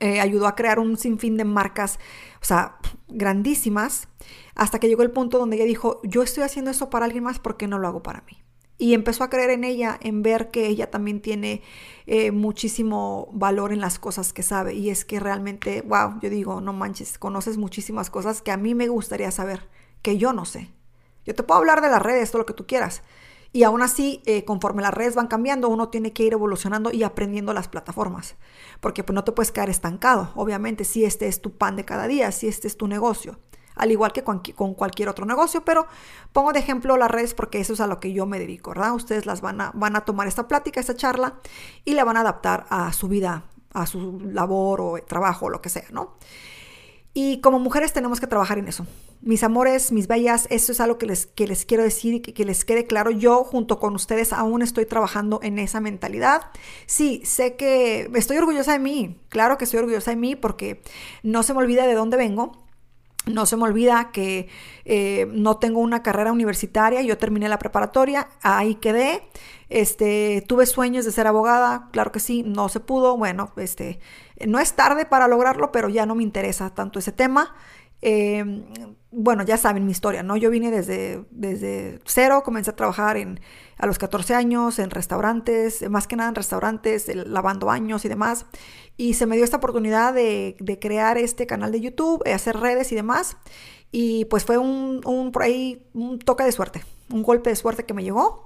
eh, 0.00 0.20
ayudó 0.20 0.46
a 0.46 0.54
crear 0.54 0.78
un 0.78 0.96
sinfín 0.96 1.36
de 1.36 1.44
marcas, 1.44 1.98
o 2.40 2.44
sea, 2.44 2.76
grandísimas, 3.08 4.08
hasta 4.54 4.78
que 4.78 4.88
llegó 4.88 5.02
el 5.02 5.10
punto 5.10 5.38
donde 5.38 5.56
ella 5.56 5.64
dijo, 5.64 6.00
yo 6.04 6.22
estoy 6.22 6.44
haciendo 6.44 6.70
eso 6.70 6.90
para 6.90 7.04
alguien 7.04 7.24
más, 7.24 7.38
¿por 7.38 7.56
qué 7.56 7.66
no 7.66 7.78
lo 7.78 7.88
hago 7.88 8.02
para 8.02 8.22
mí? 8.22 8.42
Y 8.76 8.94
empezó 8.94 9.22
a 9.22 9.30
creer 9.30 9.50
en 9.50 9.62
ella, 9.62 9.98
en 10.02 10.22
ver 10.22 10.50
que 10.50 10.66
ella 10.66 10.90
también 10.90 11.20
tiene 11.20 11.62
eh, 12.06 12.32
muchísimo 12.32 13.28
valor 13.32 13.72
en 13.72 13.80
las 13.80 14.00
cosas 14.00 14.32
que 14.32 14.42
sabe. 14.42 14.74
Y 14.74 14.90
es 14.90 15.04
que 15.04 15.20
realmente, 15.20 15.82
wow, 15.82 16.18
yo 16.20 16.28
digo, 16.28 16.60
no 16.60 16.72
manches, 16.72 17.16
conoces 17.16 17.56
muchísimas 17.56 18.10
cosas 18.10 18.42
que 18.42 18.50
a 18.50 18.56
mí 18.56 18.74
me 18.74 18.88
gustaría 18.88 19.30
saber, 19.30 19.68
que 20.02 20.18
yo 20.18 20.32
no 20.32 20.44
sé. 20.44 20.72
Yo 21.24 21.34
te 21.34 21.44
puedo 21.44 21.60
hablar 21.60 21.82
de 21.82 21.88
las 21.88 22.02
redes, 22.02 22.32
todo 22.32 22.40
lo 22.40 22.46
que 22.46 22.52
tú 22.52 22.66
quieras. 22.66 23.02
Y 23.52 23.62
aún 23.62 23.82
así, 23.82 24.20
eh, 24.26 24.44
conforme 24.44 24.82
las 24.82 24.92
redes 24.92 25.14
van 25.14 25.28
cambiando, 25.28 25.68
uno 25.68 25.88
tiene 25.88 26.12
que 26.12 26.24
ir 26.24 26.32
evolucionando 26.32 26.90
y 26.92 27.04
aprendiendo 27.04 27.52
las 27.52 27.68
plataformas. 27.68 28.34
Porque 28.84 29.02
pues, 29.02 29.14
no 29.14 29.24
te 29.24 29.32
puedes 29.32 29.50
quedar 29.50 29.70
estancado, 29.70 30.30
obviamente, 30.34 30.84
si 30.84 31.06
este 31.06 31.26
es 31.26 31.40
tu 31.40 31.56
pan 31.56 31.74
de 31.74 31.86
cada 31.86 32.06
día, 32.06 32.30
si 32.32 32.48
este 32.48 32.68
es 32.68 32.76
tu 32.76 32.86
negocio 32.86 33.38
al 33.76 33.90
igual 33.90 34.12
que 34.12 34.22
con, 34.22 34.40
cualquier 34.74 35.08
otro 35.08 35.24
negocio, 35.24 35.64
pero 35.64 35.86
pongo 36.34 36.52
de 36.52 36.58
ejemplo 36.58 36.98
las 36.98 37.10
redes 37.10 37.32
porque 37.32 37.60
eso 37.60 37.72
es 37.72 37.80
a 37.80 37.86
lo 37.86 37.98
que 37.98 38.12
yo 38.12 38.26
me 38.26 38.38
dedico, 38.38 38.70
¿verdad? 38.70 38.92
Ustedes 38.92 39.24
las 39.24 39.40
van 39.40 39.58
a, 39.62 39.72
van 39.74 39.96
a 39.96 40.02
tomar 40.02 40.28
esta 40.28 40.46
plática, 40.46 40.80
esta 40.80 40.94
charla 40.94 41.40
y 41.86 41.94
la 41.94 42.04
van 42.04 42.18
a 42.18 42.20
adaptar 42.20 42.66
a 42.68 42.92
su 42.92 43.08
vida, 43.08 43.44
a 43.72 43.86
su 43.86 44.20
labor 44.20 44.82
o 44.82 44.98
trabajo, 45.02 45.46
o 45.46 45.50
lo 45.50 45.62
que 45.62 45.70
sea, 45.70 45.86
¿no? 45.90 46.12
Y 47.16 47.40
como 47.40 47.60
mujeres 47.60 47.92
tenemos 47.92 48.18
que 48.18 48.26
trabajar 48.26 48.58
en 48.58 48.66
eso. 48.66 48.88
Mis 49.22 49.44
amores, 49.44 49.92
mis 49.92 50.08
bellas, 50.08 50.48
eso 50.50 50.72
es 50.72 50.80
algo 50.80 50.98
que 50.98 51.06
les, 51.06 51.26
que 51.26 51.46
les 51.46 51.64
quiero 51.64 51.84
decir 51.84 52.14
y 52.14 52.20
que, 52.20 52.34
que, 52.34 52.44
les 52.44 52.64
quede 52.64 52.86
claro. 52.86 53.12
Yo 53.12 53.44
junto 53.44 53.78
con 53.78 53.94
ustedes 53.94 54.32
aún 54.32 54.62
estoy 54.62 54.84
trabajando 54.84 55.38
en 55.42 55.60
esa 55.60 55.80
mentalidad. 55.80 56.42
Sí, 56.86 57.22
sé 57.24 57.54
que 57.54 58.10
estoy 58.14 58.36
orgullosa 58.38 58.72
de 58.72 58.80
mí. 58.80 59.20
Claro 59.28 59.56
que 59.58 59.64
estoy 59.64 59.78
orgullosa 59.78 60.10
de 60.10 60.16
mí 60.16 60.34
porque 60.34 60.82
no 61.22 61.44
se 61.44 61.54
me 61.54 61.60
olvida 61.60 61.86
de 61.86 61.94
dónde 61.94 62.16
vengo 62.16 62.63
no 63.26 63.46
se 63.46 63.56
me 63.56 63.64
olvida 63.64 64.10
que 64.12 64.48
eh, 64.84 65.26
no 65.32 65.56
tengo 65.56 65.80
una 65.80 66.02
carrera 66.02 66.32
universitaria, 66.32 67.02
yo 67.02 67.16
terminé 67.18 67.48
la 67.48 67.58
preparatoria, 67.58 68.28
ahí 68.42 68.74
quedé. 68.76 69.22
Este, 69.70 70.44
tuve 70.46 70.66
sueños 70.66 71.04
de 71.04 71.12
ser 71.12 71.26
abogada, 71.26 71.88
claro 71.90 72.12
que 72.12 72.20
sí, 72.20 72.42
no 72.42 72.68
se 72.68 72.80
pudo. 72.80 73.16
Bueno, 73.16 73.52
este, 73.56 73.98
no 74.46 74.58
es 74.58 74.74
tarde 74.74 75.06
para 75.06 75.26
lograrlo, 75.26 75.72
pero 75.72 75.88
ya 75.88 76.06
no 76.06 76.14
me 76.14 76.22
interesa 76.22 76.70
tanto 76.70 76.98
ese 76.98 77.12
tema. 77.12 77.54
Em, 78.06 78.64
bueno, 79.10 79.44
ya 79.44 79.56
saben 79.56 79.86
mi 79.86 79.92
historia, 79.92 80.22
¿no? 80.22 80.36
Yo 80.36 80.50
vine 80.50 80.70
desde, 80.70 81.24
desde 81.30 82.00
cero, 82.04 82.42
comencé 82.44 82.70
a 82.70 82.76
trabajar 82.76 83.16
en, 83.16 83.40
a 83.78 83.86
los 83.86 83.98
14 83.98 84.34
años 84.34 84.78
en 84.78 84.90
restaurantes, 84.90 85.88
más 85.88 86.06
que 86.06 86.14
nada 86.14 86.28
en 86.28 86.34
restaurantes, 86.34 87.10
lavando 87.14 87.64
baños 87.64 88.04
y 88.04 88.08
demás. 88.08 88.44
Y 88.98 89.14
se 89.14 89.24
me 89.24 89.36
dio 89.36 89.44
esta 89.44 89.56
oportunidad 89.56 90.12
de, 90.12 90.54
crear 90.82 91.16
este 91.16 91.46
canal 91.46 91.72
de 91.72 91.80
YouTube, 91.80 92.22
eh, 92.26 92.34
hacer 92.34 92.58
redes 92.58 92.92
y 92.92 92.94
demás. 92.94 93.38
Y 93.90 94.26
pues 94.26 94.44
fue 94.44 94.58
un, 94.58 95.00
un, 95.06 95.32
por 95.32 95.44
ahí, 95.44 95.86
un 95.94 96.18
toque 96.18 96.44
de 96.44 96.52
suerte, 96.52 96.84
un 97.10 97.22
golpe 97.22 97.48
de 97.48 97.56
suerte 97.56 97.84
que 97.84 97.94
me 97.94 98.02
llegó. 98.02 98.44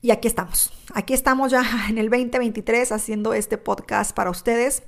Y 0.00 0.10
aquí 0.10 0.26
estamos. 0.26 0.72
Aquí 0.92 1.14
estamos 1.14 1.52
ya 1.52 1.62
en 1.88 1.98
el 1.98 2.10
2023 2.10 2.90
haciendo 2.90 3.32
este 3.32 3.58
podcast 3.58 4.12
para 4.12 4.30
ustedes, 4.30 4.82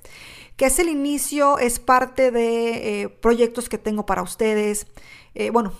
que 0.61 0.67
es 0.67 0.79
el 0.79 0.91
inicio, 0.91 1.59
es 1.59 1.79
parte 1.79 2.31
de 2.31 3.01
eh, 3.01 3.09
proyectos 3.09 3.71
que 3.71 3.79
tengo 3.79 4.05
para 4.05 4.21
ustedes. 4.21 4.87
Eh, 5.35 5.49
bueno, 5.49 5.73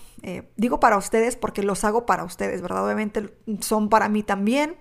digo 0.55 0.79
para 0.79 0.97
ustedes 0.97 1.35
porque 1.35 1.61
los 1.61 1.83
hago 1.83 2.07
para 2.07 2.23
ustedes, 2.23 2.63
¿verdad? 2.63 2.83
Obviamente 2.83 3.31
son 3.59 3.89
para 3.89 4.09
mí 4.09 4.23
también 4.23 4.75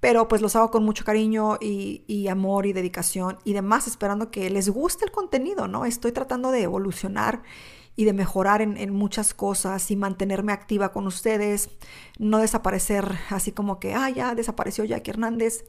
pero 0.00 0.26
pues 0.26 0.42
los 0.42 0.54
hago 0.56 0.72
con 0.72 0.84
mucho 0.84 1.04
cariño 1.04 1.58
y, 1.60 2.26
amor 2.26 2.66
y 2.66 2.72
dedicación 2.72 3.38
y 3.44 3.52
demás, 3.52 3.86
esperando 3.86 4.32
que 4.32 4.50
les 4.50 4.68
guste 4.68 5.04
el 5.04 5.12
contenido, 5.12 5.68
¿no? 5.68 5.84
Estoy 5.84 6.10
tratando 6.10 6.50
de 6.50 6.62
evolucionar 6.62 7.44
y 7.94 8.04
de 8.04 8.12
mejorar 8.12 8.62
en, 8.62 8.92
muchas 8.92 9.32
cosas 9.32 9.92
y 9.92 9.96
mantenerme 9.96 10.52
activa 10.52 10.90
con 10.90 11.06
ustedes, 11.06 11.70
no 12.18 12.38
desaparecer 12.38 13.16
así 13.30 13.52
como 13.52 13.78
que, 13.78 13.94
ah, 13.94 14.10
ya 14.10 14.34
desapareció 14.34 14.84
Jackie 14.84 15.12
Hernández. 15.12 15.64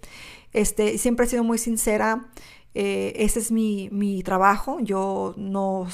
Este, 0.51 0.97
siempre 0.97 1.27
he 1.27 1.29
sido 1.29 1.43
muy 1.43 1.59
sincera, 1.59 2.31
eh, 2.75 3.13
ese 3.17 3.39
es 3.39 3.51
mi, 3.51 3.89
mi, 3.91 4.23
trabajo, 4.23 4.79
yo 4.79 5.35
no 5.37 5.87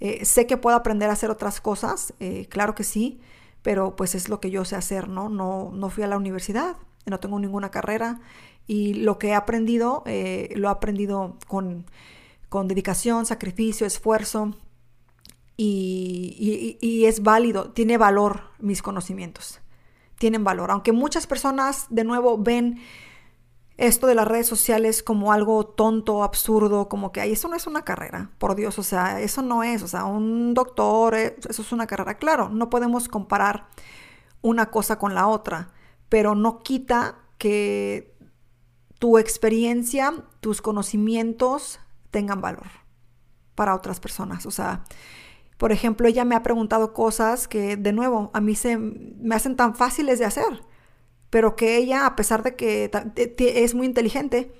eh, 0.00 0.24
sé 0.26 0.46
que 0.46 0.58
puedo 0.58 0.76
aprender 0.76 1.08
a 1.08 1.14
hacer 1.14 1.30
otras 1.30 1.60
cosas, 1.60 2.12
eh, 2.20 2.46
claro 2.50 2.74
que 2.74 2.84
sí, 2.84 3.20
pero 3.62 3.96
pues 3.96 4.14
es 4.14 4.28
lo 4.28 4.38
que 4.38 4.50
yo 4.50 4.64
sé 4.66 4.76
hacer, 4.76 5.08
¿no? 5.08 5.30
No, 5.30 5.70
no 5.72 5.88
fui 5.88 6.04
a 6.04 6.06
la 6.06 6.18
universidad, 6.18 6.76
no 7.06 7.18
tengo 7.18 7.38
ninguna 7.38 7.70
carrera 7.70 8.20
y 8.66 8.94
lo 8.94 9.18
que 9.18 9.28
he 9.28 9.34
aprendido 9.34 10.02
lo 10.04 10.68
he 10.68 10.70
aprendido 10.70 11.36
con, 11.46 11.86
dedicación, 12.68 13.26
sacrificio, 13.26 13.86
esfuerzo 13.86 14.54
y, 15.56 16.76
y, 16.80 17.06
es 17.06 17.22
válido, 17.22 17.70
tiene 17.70 17.96
valor 17.98 18.42
mis 18.58 18.82
conocimientos, 18.82 19.60
tienen 20.18 20.44
valor, 20.44 20.70
aunque 20.70 20.92
muchas 20.92 21.26
personas 21.26 21.86
de 21.90 22.04
nuevo 22.04 22.38
ven 22.38 22.80
esto 23.78 24.06
de 24.06 24.14
las 24.14 24.26
redes 24.26 24.46
sociales 24.46 25.02
como 25.02 25.32
algo 25.32 25.66
tonto, 25.66 26.22
absurdo, 26.22 26.88
como 26.88 27.12
que 27.12 27.20
ahí 27.20 27.32
eso 27.32 27.48
no 27.48 27.56
es 27.56 27.66
una 27.66 27.84
carrera, 27.84 28.30
por 28.38 28.54
Dios, 28.54 28.78
o 28.78 28.82
sea, 28.82 29.20
eso 29.20 29.42
no 29.42 29.62
es, 29.62 29.82
o 29.82 29.88
sea, 29.88 30.04
un 30.04 30.54
doctor, 30.54 31.14
eh, 31.14 31.36
eso 31.48 31.62
es 31.62 31.72
una 31.72 31.86
carrera, 31.86 32.16
claro, 32.16 32.48
no 32.48 32.70
podemos 32.70 33.08
comparar 33.08 33.68
una 34.40 34.70
cosa 34.70 34.98
con 34.98 35.14
la 35.14 35.26
otra, 35.26 35.72
pero 36.08 36.34
no 36.34 36.62
quita 36.62 37.16
que 37.36 38.16
tu 38.98 39.18
experiencia, 39.18 40.14
tus 40.40 40.62
conocimientos 40.62 41.78
tengan 42.10 42.40
valor 42.40 42.68
para 43.54 43.74
otras 43.74 44.00
personas, 44.00 44.46
o 44.46 44.50
sea, 44.50 44.84
por 45.58 45.72
ejemplo, 45.72 46.06
ella 46.06 46.24
me 46.24 46.34
ha 46.34 46.42
preguntado 46.42 46.92
cosas 46.92 47.48
que, 47.48 47.76
de 47.76 47.92
nuevo, 47.92 48.30
a 48.34 48.40
mí 48.40 48.54
se 48.54 48.76
me 48.76 49.34
hacen 49.34 49.56
tan 49.56 49.74
fáciles 49.74 50.18
de 50.18 50.26
hacer 50.26 50.62
pero 51.30 51.56
que 51.56 51.76
ella, 51.76 52.06
a 52.06 52.16
pesar 52.16 52.42
de 52.42 52.56
que 52.56 52.90
es 53.36 53.74
muy 53.74 53.86
inteligente, 53.86 54.52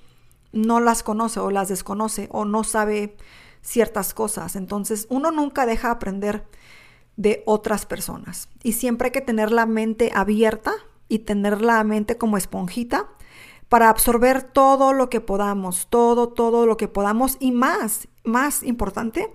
no 0.51 0.79
las 0.79 1.03
conoce 1.03 1.39
o 1.39 1.51
las 1.51 1.69
desconoce 1.69 2.27
o 2.31 2.45
no 2.45 2.63
sabe 2.63 3.15
ciertas 3.61 4.13
cosas. 4.13 4.55
Entonces, 4.55 5.07
uno 5.09 5.31
nunca 5.31 5.65
deja 5.65 5.91
aprender 5.91 6.45
de 7.15 7.43
otras 7.45 7.85
personas 7.85 8.47
y 8.63 8.73
siempre 8.73 9.07
hay 9.07 9.11
que 9.11 9.21
tener 9.21 9.51
la 9.51 9.65
mente 9.65 10.11
abierta 10.13 10.73
y 11.09 11.19
tener 11.19 11.61
la 11.61 11.83
mente 11.83 12.17
como 12.17 12.37
esponjita 12.37 13.09
para 13.69 13.89
absorber 13.89 14.43
todo 14.43 14.93
lo 14.93 15.09
que 15.09 15.19
podamos, 15.19 15.87
todo, 15.89 16.29
todo 16.29 16.65
lo 16.65 16.77
que 16.77 16.87
podamos 16.87 17.37
y 17.39 17.51
más, 17.51 18.07
más 18.23 18.63
importante, 18.63 19.33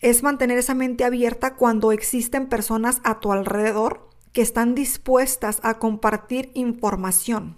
es 0.00 0.22
mantener 0.22 0.58
esa 0.58 0.74
mente 0.74 1.04
abierta 1.04 1.56
cuando 1.56 1.90
existen 1.92 2.48
personas 2.48 3.00
a 3.02 3.18
tu 3.18 3.32
alrededor 3.32 4.09
que 4.32 4.42
están 4.42 4.74
dispuestas 4.74 5.60
a 5.62 5.78
compartir 5.78 6.50
información. 6.54 7.56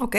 ¿Ok? 0.00 0.16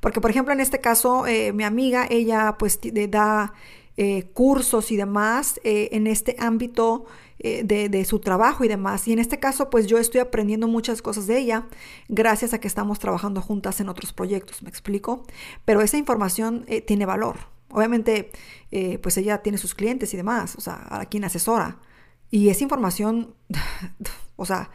Porque, 0.00 0.20
por 0.20 0.30
ejemplo, 0.30 0.52
en 0.52 0.60
este 0.60 0.80
caso, 0.80 1.26
eh, 1.26 1.52
mi 1.52 1.64
amiga, 1.64 2.06
ella 2.08 2.56
pues 2.58 2.78
da 3.08 3.52
eh, 3.96 4.24
cursos 4.32 4.92
y 4.92 4.96
demás 4.96 5.60
eh, 5.64 5.88
en 5.92 6.06
este 6.06 6.36
ámbito 6.38 7.06
de, 7.42 7.88
de, 7.88 8.04
su 8.04 8.18
trabajo 8.18 8.64
y 8.64 8.68
demás. 8.68 9.08
Y 9.08 9.14
en 9.14 9.18
este 9.18 9.40
caso, 9.40 9.70
pues 9.70 9.86
yo 9.86 9.96
estoy 9.96 10.20
aprendiendo 10.20 10.68
muchas 10.68 11.00
cosas 11.00 11.26
de 11.26 11.38
ella 11.38 11.66
gracias 12.10 12.52
a 12.52 12.60
que 12.60 12.68
estamos 12.68 12.98
trabajando 12.98 13.40
juntas 13.40 13.80
en 13.80 13.88
otros 13.88 14.12
proyectos, 14.12 14.62
¿me 14.62 14.68
explico? 14.68 15.24
Pero 15.64 15.80
esa 15.80 15.96
información 15.96 16.66
tiene 16.86 17.06
valor. 17.06 17.38
Obviamente, 17.70 18.30
pues 19.02 19.16
ella 19.16 19.38
tiene 19.38 19.56
sus 19.56 19.74
clientes 19.74 20.12
y 20.12 20.18
demás, 20.18 20.54
o 20.56 20.60
sea, 20.60 20.86
a 20.90 21.06
quien 21.06 21.24
asesora. 21.24 21.78
Y 22.30 22.50
esa 22.50 22.62
información, 22.62 23.34
o 24.40 24.46
sea, 24.46 24.70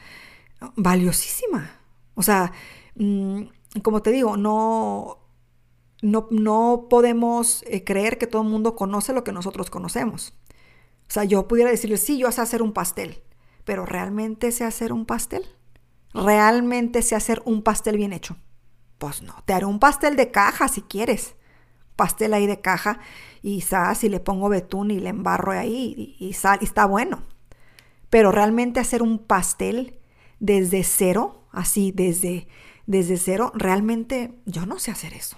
valiosísima. 0.76 1.72
O 2.14 2.22
sea, 2.22 2.52
mm, 2.96 3.42
como 3.82 4.02
te 4.02 4.12
digo, 4.12 4.38
no, 4.38 5.18
no, 6.02 6.28
no 6.30 6.88
podemos 6.90 7.64
eh, 7.64 7.84
creer 7.84 8.18
que 8.18 8.28
todo 8.28 8.44
el 8.44 8.48
mundo 8.48 8.76
conoce 8.76 9.12
lo 9.12 9.24
que 9.24 9.32
nosotros 9.32 9.70
conocemos. 9.70 10.34
O 11.08 11.12
sea, 11.12 11.24
yo 11.24 11.48
pudiera 11.48 11.72
decirle, 11.72 11.98
sí, 11.98 12.18
yo 12.18 12.32
sé 12.32 12.42
hacer 12.42 12.62
un 12.62 12.74
pastel, 12.74 13.24
pero 13.64 13.86
¿realmente 13.86 14.52
sé 14.52 14.64
hacer 14.64 14.94
un 14.94 15.06
pastel? 15.06 15.44
¿Realmente 16.14 17.02
sé 17.02 17.16
hacer 17.16 17.42
un 17.46 17.64
pastel 17.64 17.98
bien 17.98 18.14
hecho? 18.14 18.38
Pues 19.00 19.24
no, 19.24 19.34
te 19.46 19.54
haré 19.54 19.66
un 19.66 19.80
pastel 19.80 20.16
de 20.16 20.32
caja 20.32 20.68
si 20.68 20.82
quieres. 20.82 21.36
Pastel 21.96 22.34
ahí 22.34 22.46
de 22.46 22.62
caja 22.62 23.00
y 23.42 23.62
sal, 23.62 23.98
y 24.02 24.10
le 24.10 24.20
pongo 24.20 24.50
betún 24.50 24.92
y 24.92 25.00
le 25.00 25.10
embarro 25.10 25.54
ahí 25.54 26.16
y, 26.20 26.34
sal, 26.34 26.60
y 26.62 26.66
está 26.66 26.86
bueno. 26.86 27.24
Pero 28.10 28.32
realmente 28.32 28.80
hacer 28.80 29.02
un 29.02 29.20
pastel 29.20 30.00
desde 30.40 30.84
cero, 30.84 31.44
así, 31.52 31.92
desde, 31.92 32.48
desde 32.86 33.18
cero, 33.18 33.52
realmente 33.56 34.34
yo 34.46 34.66
no 34.66 34.80
sé 34.80 34.92
hacer 34.92 35.14
eso. 35.14 35.38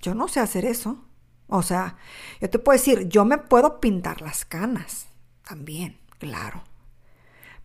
Yo 0.00 0.14
no 0.14 0.28
sé 0.28 0.40
hacer 0.40 0.64
eso. 0.64 1.04
O 1.48 1.62
sea, 1.62 1.96
yo 2.40 2.48
te 2.48 2.58
puedo 2.58 2.78
decir, 2.78 3.08
yo 3.08 3.24
me 3.24 3.38
puedo 3.38 3.80
pintar 3.80 4.22
las 4.22 4.44
canas 4.44 5.08
también, 5.46 5.98
claro. 6.18 6.62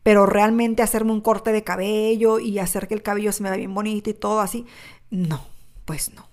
Pero 0.02 0.26
realmente 0.26 0.84
hacerme 0.84 1.12
un 1.12 1.22
corte 1.22 1.52
de 1.52 1.64
cabello 1.64 2.40
y 2.40 2.60
hacer 2.60 2.88
que 2.88 2.96
el 2.96 3.04
cabello 3.04 3.32
se 3.32 3.44
me 3.44 3.50
vea 3.50 3.58
bien 3.58 3.74
bonito 3.74 4.10
y 4.10 4.14
todo 4.14 4.40
así, 4.40 4.66
no, 5.10 5.46
pues 5.86 6.14
no. 6.14 6.28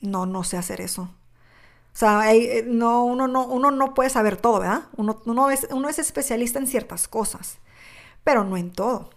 No, 0.00 0.26
no 0.26 0.44
sé 0.44 0.56
hacer 0.56 0.80
eso. 0.80 1.12
O 1.96 1.98
sea, 1.98 2.34
eh, 2.34 2.62
no, 2.66 3.06
uno, 3.06 3.26
no, 3.26 3.46
uno 3.46 3.70
no 3.70 3.94
puede 3.94 4.10
saber 4.10 4.36
todo, 4.36 4.60
¿verdad? 4.60 4.82
Uno, 4.98 5.48
es 5.48 5.98
especialista 5.98 6.58
en 6.58 6.66
ciertas 6.66 7.08
cosas, 7.08 7.56
pero 8.22 8.44
no 8.44 8.58
en 8.58 8.70
todo. 8.70 9.08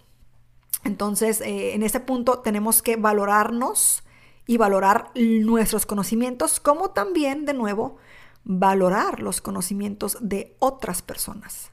Entonces, 0.86 1.42
eh, 1.42 1.74
en 1.74 1.84
ese 1.84 2.00
punto 2.00 2.40
tenemos 2.40 2.82
que 2.82 2.96
valorarnos 2.96 4.04
y 4.48 4.56
valorar 4.56 5.12
nuestros 5.14 5.86
conocimientos, 5.86 6.62
como 6.62 6.92
también, 6.92 7.46
de 7.46 7.54
nuevo, 7.54 7.98
valorar 8.46 9.20
los 9.20 9.42
conocimientos 9.42 10.18
de 10.22 10.56
otras 10.60 11.02
personas. 11.02 11.72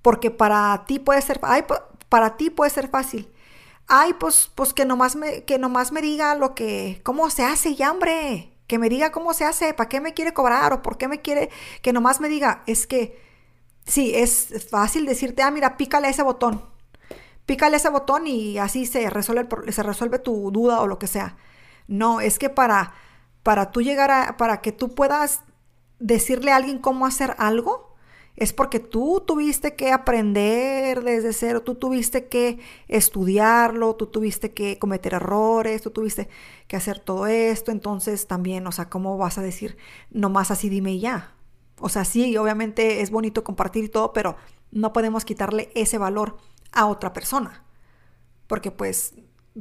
Porque 0.00 0.30
para 0.30 0.86
ti 0.86 0.98
puede 0.98 1.20
ser, 1.20 1.40
ay, 1.42 1.62
para 2.08 2.38
ti 2.38 2.48
puede 2.48 2.70
ser 2.70 2.88
fácil. 2.88 3.30
Ay, 3.86 4.14
pues, 4.14 4.50
pues 4.54 4.72
que 4.72 4.86
nomás 4.86 5.14
me, 5.14 5.44
que 5.44 5.58
nomás 5.58 5.92
me 5.92 6.00
diga 6.00 6.34
lo 6.36 6.54
que, 6.54 7.02
cómo 7.04 7.28
se 7.28 7.44
hace 7.44 7.74
ya, 7.74 7.92
hombre 7.92 8.53
que 8.66 8.78
me 8.78 8.88
diga 8.88 9.12
cómo 9.12 9.34
se 9.34 9.44
hace, 9.44 9.74
para 9.74 9.88
qué 9.88 10.00
me 10.00 10.14
quiere 10.14 10.32
cobrar 10.32 10.72
o 10.72 10.82
por 10.82 10.96
qué 10.96 11.08
me 11.08 11.20
quiere, 11.20 11.50
que 11.82 11.92
nomás 11.92 12.20
me 12.20 12.28
diga, 12.28 12.62
es 12.66 12.86
que 12.86 13.20
sí, 13.86 14.14
es 14.14 14.68
fácil 14.70 15.06
decirte, 15.06 15.42
ah, 15.42 15.50
mira, 15.50 15.76
pícale 15.76 16.08
ese 16.08 16.22
botón, 16.22 16.64
pícale 17.46 17.76
ese 17.76 17.90
botón 17.90 18.26
y 18.26 18.58
así 18.58 18.86
se 18.86 19.10
resuelve, 19.10 19.72
se 19.72 19.82
resuelve 19.82 20.18
tu 20.18 20.50
duda 20.50 20.80
o 20.80 20.86
lo 20.86 20.98
que 20.98 21.06
sea. 21.06 21.36
No, 21.86 22.20
es 22.20 22.38
que 22.38 22.48
para, 22.48 22.94
para 23.42 23.70
tú 23.70 23.82
llegar 23.82 24.10
a, 24.10 24.36
para 24.36 24.60
que 24.60 24.72
tú 24.72 24.94
puedas 24.94 25.42
decirle 25.98 26.52
a 26.52 26.56
alguien 26.56 26.78
cómo 26.78 27.06
hacer 27.06 27.34
algo, 27.38 27.93
es 28.36 28.52
porque 28.52 28.80
tú 28.80 29.22
tuviste 29.24 29.76
que 29.76 29.92
aprender 29.92 31.02
desde 31.02 31.32
cero, 31.32 31.62
tú 31.62 31.76
tuviste 31.76 32.26
que 32.26 32.58
estudiarlo, 32.88 33.94
tú 33.94 34.06
tuviste 34.06 34.52
que 34.52 34.78
cometer 34.78 35.14
errores, 35.14 35.82
tú 35.82 35.90
tuviste 35.90 36.28
que 36.66 36.76
hacer 36.76 36.98
todo 36.98 37.26
esto, 37.26 37.70
entonces 37.70 38.26
también, 38.26 38.66
o 38.66 38.72
sea, 38.72 38.88
¿cómo 38.88 39.16
vas 39.18 39.38
a 39.38 39.42
decir 39.42 39.76
nomás 40.10 40.50
así 40.50 40.68
dime 40.68 40.94
y 40.94 41.00
ya? 41.00 41.34
O 41.78 41.88
sea, 41.88 42.04
sí, 42.04 42.36
obviamente 42.36 43.02
es 43.02 43.10
bonito 43.10 43.44
compartir 43.44 43.84
y 43.84 43.88
todo, 43.88 44.12
pero 44.12 44.36
no 44.72 44.92
podemos 44.92 45.24
quitarle 45.24 45.70
ese 45.74 45.98
valor 45.98 46.36
a 46.72 46.86
otra 46.86 47.12
persona, 47.12 47.64
porque 48.48 48.72
pues 48.72 49.14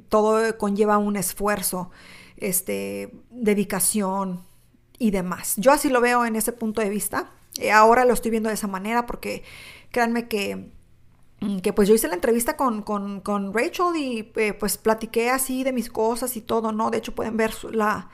todo 0.09 0.57
conlleva 0.57 0.97
un 0.97 1.15
esfuerzo, 1.15 1.91
este, 2.37 3.13
dedicación 3.29 4.41
y 4.97 5.11
demás. 5.11 5.53
Yo 5.57 5.71
así 5.71 5.89
lo 5.89 6.01
veo 6.01 6.25
en 6.25 6.35
ese 6.35 6.51
punto 6.51 6.81
de 6.81 6.89
vista. 6.89 7.31
Eh, 7.59 7.71
ahora 7.71 8.05
lo 8.05 8.13
estoy 8.13 8.31
viendo 8.31 8.49
de 8.49 8.55
esa 8.55 8.67
manera 8.67 9.05
porque 9.05 9.43
créanme 9.91 10.27
que, 10.27 10.71
mm, 11.41 11.59
que 11.59 11.73
pues 11.73 11.87
yo 11.87 11.95
hice 11.95 12.07
la 12.07 12.15
entrevista 12.15 12.57
con, 12.57 12.81
con, 12.81 13.53
Rachel 13.53 13.95
y 13.95 14.31
eh, 14.35 14.53
pues 14.53 14.77
platiqué 14.77 15.29
así 15.29 15.63
de 15.63 15.71
mis 15.71 15.89
cosas 15.89 16.35
y 16.35 16.41
todo, 16.41 16.71
¿no? 16.71 16.89
De 16.89 16.97
hecho 16.97 17.15
pueden 17.15 17.37
ver 17.37 17.53
la... 17.71 18.09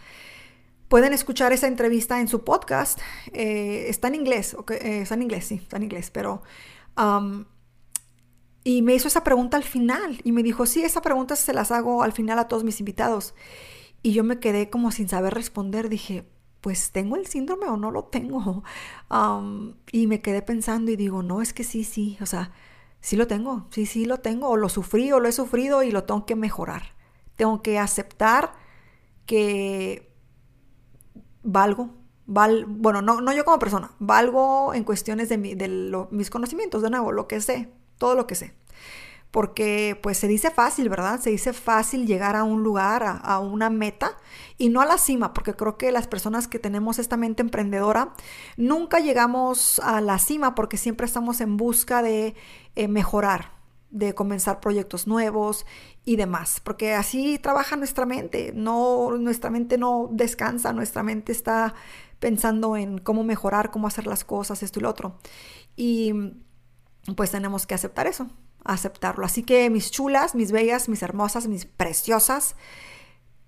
Pueden 0.90 1.14
escuchar 1.14 1.54
esa 1.54 1.68
entrevista 1.68 2.20
en 2.20 2.28
su 2.28 2.44
podcast. 2.44 3.00
Eh, 3.32 3.86
está 3.90 4.08
en 4.08 4.16
inglés, 4.16 4.58
está 4.72 5.14
en 5.14 5.22
inglés, 5.22 5.46
sí, 5.46 5.56
está 5.56 5.78
en 5.78 5.84
inglés, 5.84 6.10
pero... 6.10 6.42
y 8.64 8.82
me 8.82 8.96
hizo 8.96 9.08
esa 9.08 9.24
pregunta 9.24 9.56
al 9.56 9.64
final 9.64 10.20
y 10.24 10.32
me 10.32 10.42
dijo, 10.42 10.66
sí, 10.66 10.82
esa 10.82 11.02
pregunta 11.02 11.36
se 11.36 11.54
las 11.54 11.72
hago 11.72 12.02
al 12.02 12.12
final 12.12 12.40
a 12.40 12.48
todos 12.48 12.64
mis 12.64 12.80
invitados. 12.80 13.36
Y 14.02 14.14
yo 14.14 14.24
me 14.24 14.40
quedé 14.40 14.70
como 14.70 14.92
sin 14.92 15.10
saber 15.10 15.34
responder. 15.36 15.90
Dije, 15.90 16.26
pues 16.62 16.92
tengo 16.92 17.16
el 17.16 17.28
síndrome 17.28 17.68
o 17.68 17.78
no 17.78 17.92
lo 17.92 18.06
tengo. 18.06 18.64
y 19.92 20.08
me 20.08 20.22
quedé 20.22 20.42
pensando 20.42 20.92
y 20.92 20.96
digo, 20.96 21.24
no, 21.24 21.42
es 21.42 21.54
que 21.54 21.64
sí, 21.64 21.84
sí, 21.84 22.18
o 22.22 22.26
sea, 22.26 22.52
sí 23.02 23.16
lo 23.16 23.28
tengo, 23.28 23.68
sí, 23.72 23.86
sí 23.86 24.06
lo 24.06 24.20
tengo, 24.20 24.50
o 24.50 24.58
lo 24.58 24.70
sufrí 24.70 25.12
o 25.12 25.20
lo 25.20 25.28
he 25.28 25.32
sufrido 25.32 25.84
y 25.84 25.92
lo 25.92 26.04
tengo 26.04 26.26
que 26.26 26.36
mejorar. 26.36 26.96
Tengo 27.36 27.62
que 27.62 27.80
aceptar 27.80 28.54
que 29.26 30.14
valgo, 31.44 31.92
val, 32.26 32.66
bueno, 32.68 33.02
no, 33.02 33.22
no 33.22 33.34
yo 33.34 33.46
como 33.46 33.60
persona, 33.60 33.92
valgo 34.00 34.74
en 34.74 34.84
cuestiones 34.84 35.30
de, 35.30 35.38
de 35.38 36.08
mis 36.12 36.30
conocimientos, 36.30 36.82
de 36.82 36.90
nuevo, 36.90 37.12
lo 37.12 37.28
que 37.28 37.40
sé, 37.42 37.70
todo 37.98 38.16
lo 38.16 38.28
que 38.28 38.36
sé 38.36 38.54
porque 39.32 40.00
pues 40.02 40.18
se 40.18 40.28
dice 40.28 40.50
fácil, 40.50 40.90
¿verdad? 40.90 41.20
Se 41.20 41.30
dice 41.30 41.54
fácil 41.54 42.08
llegar 42.08 42.36
a 42.36 42.44
un 42.44 42.64
lugar, 42.64 43.04
a, 43.06 43.40
una 43.40 43.70
meta 43.70 44.18
y 44.58 44.70
no 44.70 44.82
a 44.82 44.86
la 44.86 44.98
cima, 44.98 45.34
porque 45.34 45.54
creo 45.54 45.78
que 45.78 45.92
las 45.92 46.08
personas 46.08 46.48
que 46.48 46.58
tenemos 46.58 46.98
esta 46.98 47.16
mente 47.16 47.44
emprendedora 47.44 48.14
nunca 48.58 49.00
llegamos 49.00 49.80
a 49.80 50.02
la 50.02 50.18
cima 50.18 50.56
porque 50.56 50.78
siempre 50.78 51.06
estamos 51.06 51.42
en 51.42 51.58
busca 51.58 52.02
de 52.02 52.36
eh, 52.76 52.88
mejorar, 52.88 53.52
de 53.92 54.16
comenzar 54.16 54.60
proyectos 54.60 55.06
nuevos 55.06 55.66
y 56.06 56.16
demás, 56.16 56.60
porque 56.64 56.94
así 56.94 57.38
trabaja 57.38 57.76
nuestra 57.76 58.06
mente, 58.08 58.52
no 58.56 59.16
nuestra 59.18 59.52
mente 59.52 59.78
no 59.78 60.10
descansa, 60.12 60.74
nuestra 60.74 61.04
mente 61.04 61.32
está 61.32 61.76
pensando 62.20 62.76
en 62.76 62.98
cómo 62.98 63.24
mejorar, 63.24 63.70
cómo 63.70 63.88
hacer 63.88 64.08
las 64.08 64.24
cosas, 64.24 64.64
esto 64.64 64.80
y 64.80 64.84
lo 64.84 64.90
otro. 64.90 65.18
Y 65.76 66.14
pues 67.16 67.32
tenemos 67.32 67.66
que 67.66 67.76
aceptar 67.76 68.08
eso, 68.08 68.28
aceptarlo. 68.64 69.26
Así 69.26 69.44
que 69.44 69.70
mis 69.70 69.92
chulas, 69.92 70.36
mis 70.36 70.52
bellas, 70.52 70.90
mis 70.90 71.02
hermosas, 71.02 71.48
mis 71.48 71.66
preciosas, 71.66 72.56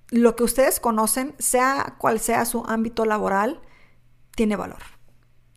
lo 0.10 0.36
que 0.36 0.44
ustedes 0.44 0.80
conocen, 0.80 1.34
sea 1.40 1.96
cual 1.98 2.20
sea 2.20 2.46
su 2.46 2.64
ámbito 2.66 3.06
laboral, 3.06 3.62
tiene 4.36 4.56
valor. 4.56 4.82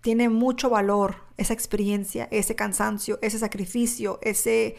Tiene 0.01 0.29
mucho 0.29 0.71
valor 0.71 1.17
esa 1.37 1.55
experiencia, 1.55 2.29
ese 2.31 2.55
cansancio, 2.55 3.19
ese 3.23 3.39
sacrificio, 3.39 4.19
ese, 4.23 4.77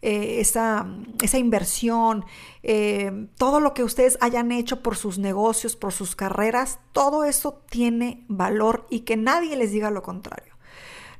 eh, 0.00 0.40
esa, 0.40 0.86
esa, 1.20 1.38
inversión, 1.38 2.24
eh, 2.62 3.28
todo 3.36 3.60
lo 3.60 3.74
que 3.74 3.84
ustedes 3.84 4.16
hayan 4.20 4.52
hecho 4.52 4.82
por 4.82 4.96
sus 4.96 5.18
negocios, 5.18 5.76
por 5.76 5.92
sus 5.92 6.16
carreras, 6.16 6.78
todo 6.92 7.24
eso 7.24 7.62
tiene 7.68 8.24
valor 8.28 8.86
y 8.88 9.00
que 9.00 9.16
nadie 9.16 9.56
les 9.56 9.72
diga 9.72 9.90
lo 9.90 10.02
contrario. 10.02 10.57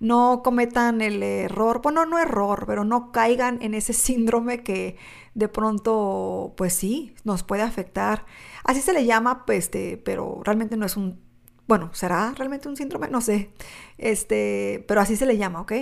No 0.01 0.43
cometan 0.45 1.01
el 1.01 1.23
error, 1.23 1.81
bueno, 1.83 2.07
no 2.07 2.19
error, 2.19 2.65
pero 2.67 2.85
no 2.85 3.11
caigan 3.13 3.61
en 3.63 3.75
ese 3.75 3.93
síndrome 3.93 4.63
que 4.63 4.97
de 5.35 5.49
pronto, 5.49 6.55
pues 6.57 6.73
sí, 6.75 7.15
nos 7.25 7.43
puede 7.43 7.63
afectar. 7.63 8.27
Así 8.65 8.81
se 8.81 8.93
le 8.93 9.05
llama, 9.07 9.45
pues, 9.47 9.65
este, 9.65 9.97
pero 9.97 10.41
realmente 10.45 10.77
no 10.77 10.87
es 10.87 10.97
un, 10.97 11.21
bueno, 11.67 11.91
¿será 11.93 12.33
realmente 12.37 12.69
un 12.69 12.77
síndrome? 12.77 13.09
No 13.09 13.21
sé, 13.21 13.51
este, 13.99 14.85
pero 14.89 15.01
así 15.01 15.17
se 15.17 15.27
le 15.27 15.37
llama, 15.37 15.61
¿ok? 15.61 15.73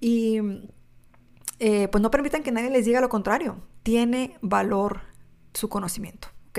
Y 0.00 0.40
eh, 1.58 1.88
pues 1.88 2.02
no 2.02 2.10
permitan 2.10 2.42
que 2.42 2.50
nadie 2.52 2.70
les 2.70 2.84
diga 2.84 3.00
lo 3.00 3.08
contrario. 3.08 3.56
Tiene 3.84 4.36
valor 4.42 5.02
su 5.54 5.68
conocimiento, 5.68 6.28
¿ok? 6.50 6.58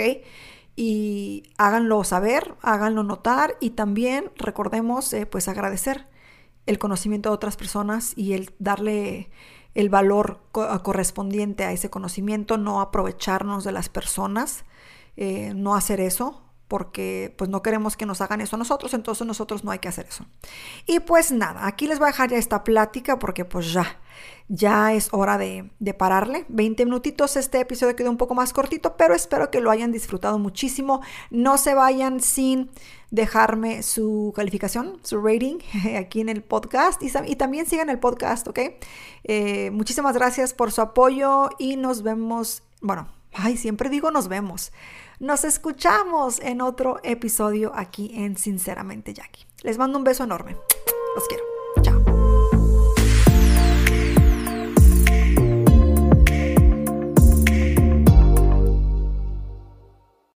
Y 0.76 1.44
háganlo 1.58 2.04
saber, 2.04 2.56
háganlo 2.62 3.04
notar 3.04 3.56
y 3.60 3.72
también 3.72 4.32
recordemos 4.38 5.12
eh, 5.14 5.26
pues 5.26 5.48
agradecer 5.48 6.08
el 6.66 6.80
conocimiento 6.80 7.30
de 7.30 7.36
otras 7.36 7.58
personas 7.58 8.14
y 8.16 8.34
el 8.34 8.54
darle 8.60 9.30
el 9.76 9.90
valor 9.90 10.40
correspondiente 10.52 11.64
a 11.64 11.72
ese 11.72 11.90
conocimiento, 11.90 12.58
no 12.58 12.80
aprovecharnos 12.80 13.64
de 13.64 13.72
las 13.72 13.90
personas, 13.90 14.66
eh, 15.18 15.54
no 15.56 15.76
hacer 15.76 16.00
eso, 16.00 16.43
porque 16.68 17.34
pues 17.38 17.50
no 17.50 17.62
queremos 17.62 17.98
que 17.98 18.06
nos 18.06 18.22
hagan 18.22 18.42
eso 18.42 18.56
a 18.56 18.60
nosotros, 18.60 18.94
entonces 18.94 19.28
nosotros 19.28 19.64
no 19.64 19.72
hay 19.72 19.80
que 19.80 19.88
hacer 19.88 20.06
eso. 20.08 20.26
Y 20.86 21.00
pues 21.00 21.32
nada, 21.32 21.68
aquí 21.68 21.88
les 21.88 22.00
voy 22.00 22.08
a 22.08 22.12
dejar 22.12 22.30
ya 22.30 22.38
esta 22.38 22.64
plática 22.64 23.20
porque 23.20 23.46
pues 23.46 23.74
ya, 23.74 24.00
ya 24.48 24.94
es 24.94 25.10
hora 25.12 25.38
de, 25.38 25.70
de 25.80 25.94
pararle. 25.94 26.46
20 26.50 26.86
minutitos, 26.86 27.36
este 27.36 27.60
episodio 27.60 27.96
quedó 27.96 28.10
un 28.10 28.18
poco 28.18 28.34
más 28.34 28.54
cortito, 28.54 28.98
pero 28.98 29.14
espero 29.14 29.52
que 29.52 29.62
lo 29.62 29.72
hayan 29.72 29.92
disfrutado 29.92 30.40
muchísimo. 30.40 31.02
No 31.30 31.58
se 31.58 31.74
vayan 31.74 32.20
sin 32.22 32.72
dejarme 33.14 33.84
su 33.84 34.34
calificación, 34.36 35.00
su 35.04 35.22
rating 35.22 35.60
aquí 36.00 36.22
en 36.22 36.30
el 36.30 36.42
podcast 36.42 37.02
y, 37.04 37.36
también 37.36 37.68
sigan 37.68 37.90
el 37.90 38.00
podcast, 38.00 38.48
¿ok? 38.48 38.60
Eh, 39.24 39.70
muchísimas 39.70 40.16
gracias 40.16 40.56
por 40.56 40.72
su 40.72 40.82
apoyo 40.82 41.50
y 41.60 41.76
nos 41.76 42.02
vemos, 42.02 42.64
bueno, 42.82 43.08
ay, 43.32 43.58
siempre 43.58 43.90
digo 43.90 44.10
nos 44.10 44.28
vemos. 44.28 44.72
Nos 45.24 45.46
escuchamos 45.46 46.42
en 46.42 46.60
otro 46.60 47.00
episodio 47.02 47.72
aquí 47.74 48.12
en 48.14 48.36
Sinceramente 48.36 49.14
Jackie. 49.14 49.46
Les 49.62 49.78
mando 49.78 49.98
un 49.98 50.04
beso 50.04 50.26
enorme. 50.26 50.58
Los 51.16 51.26
quiero. 51.30 51.53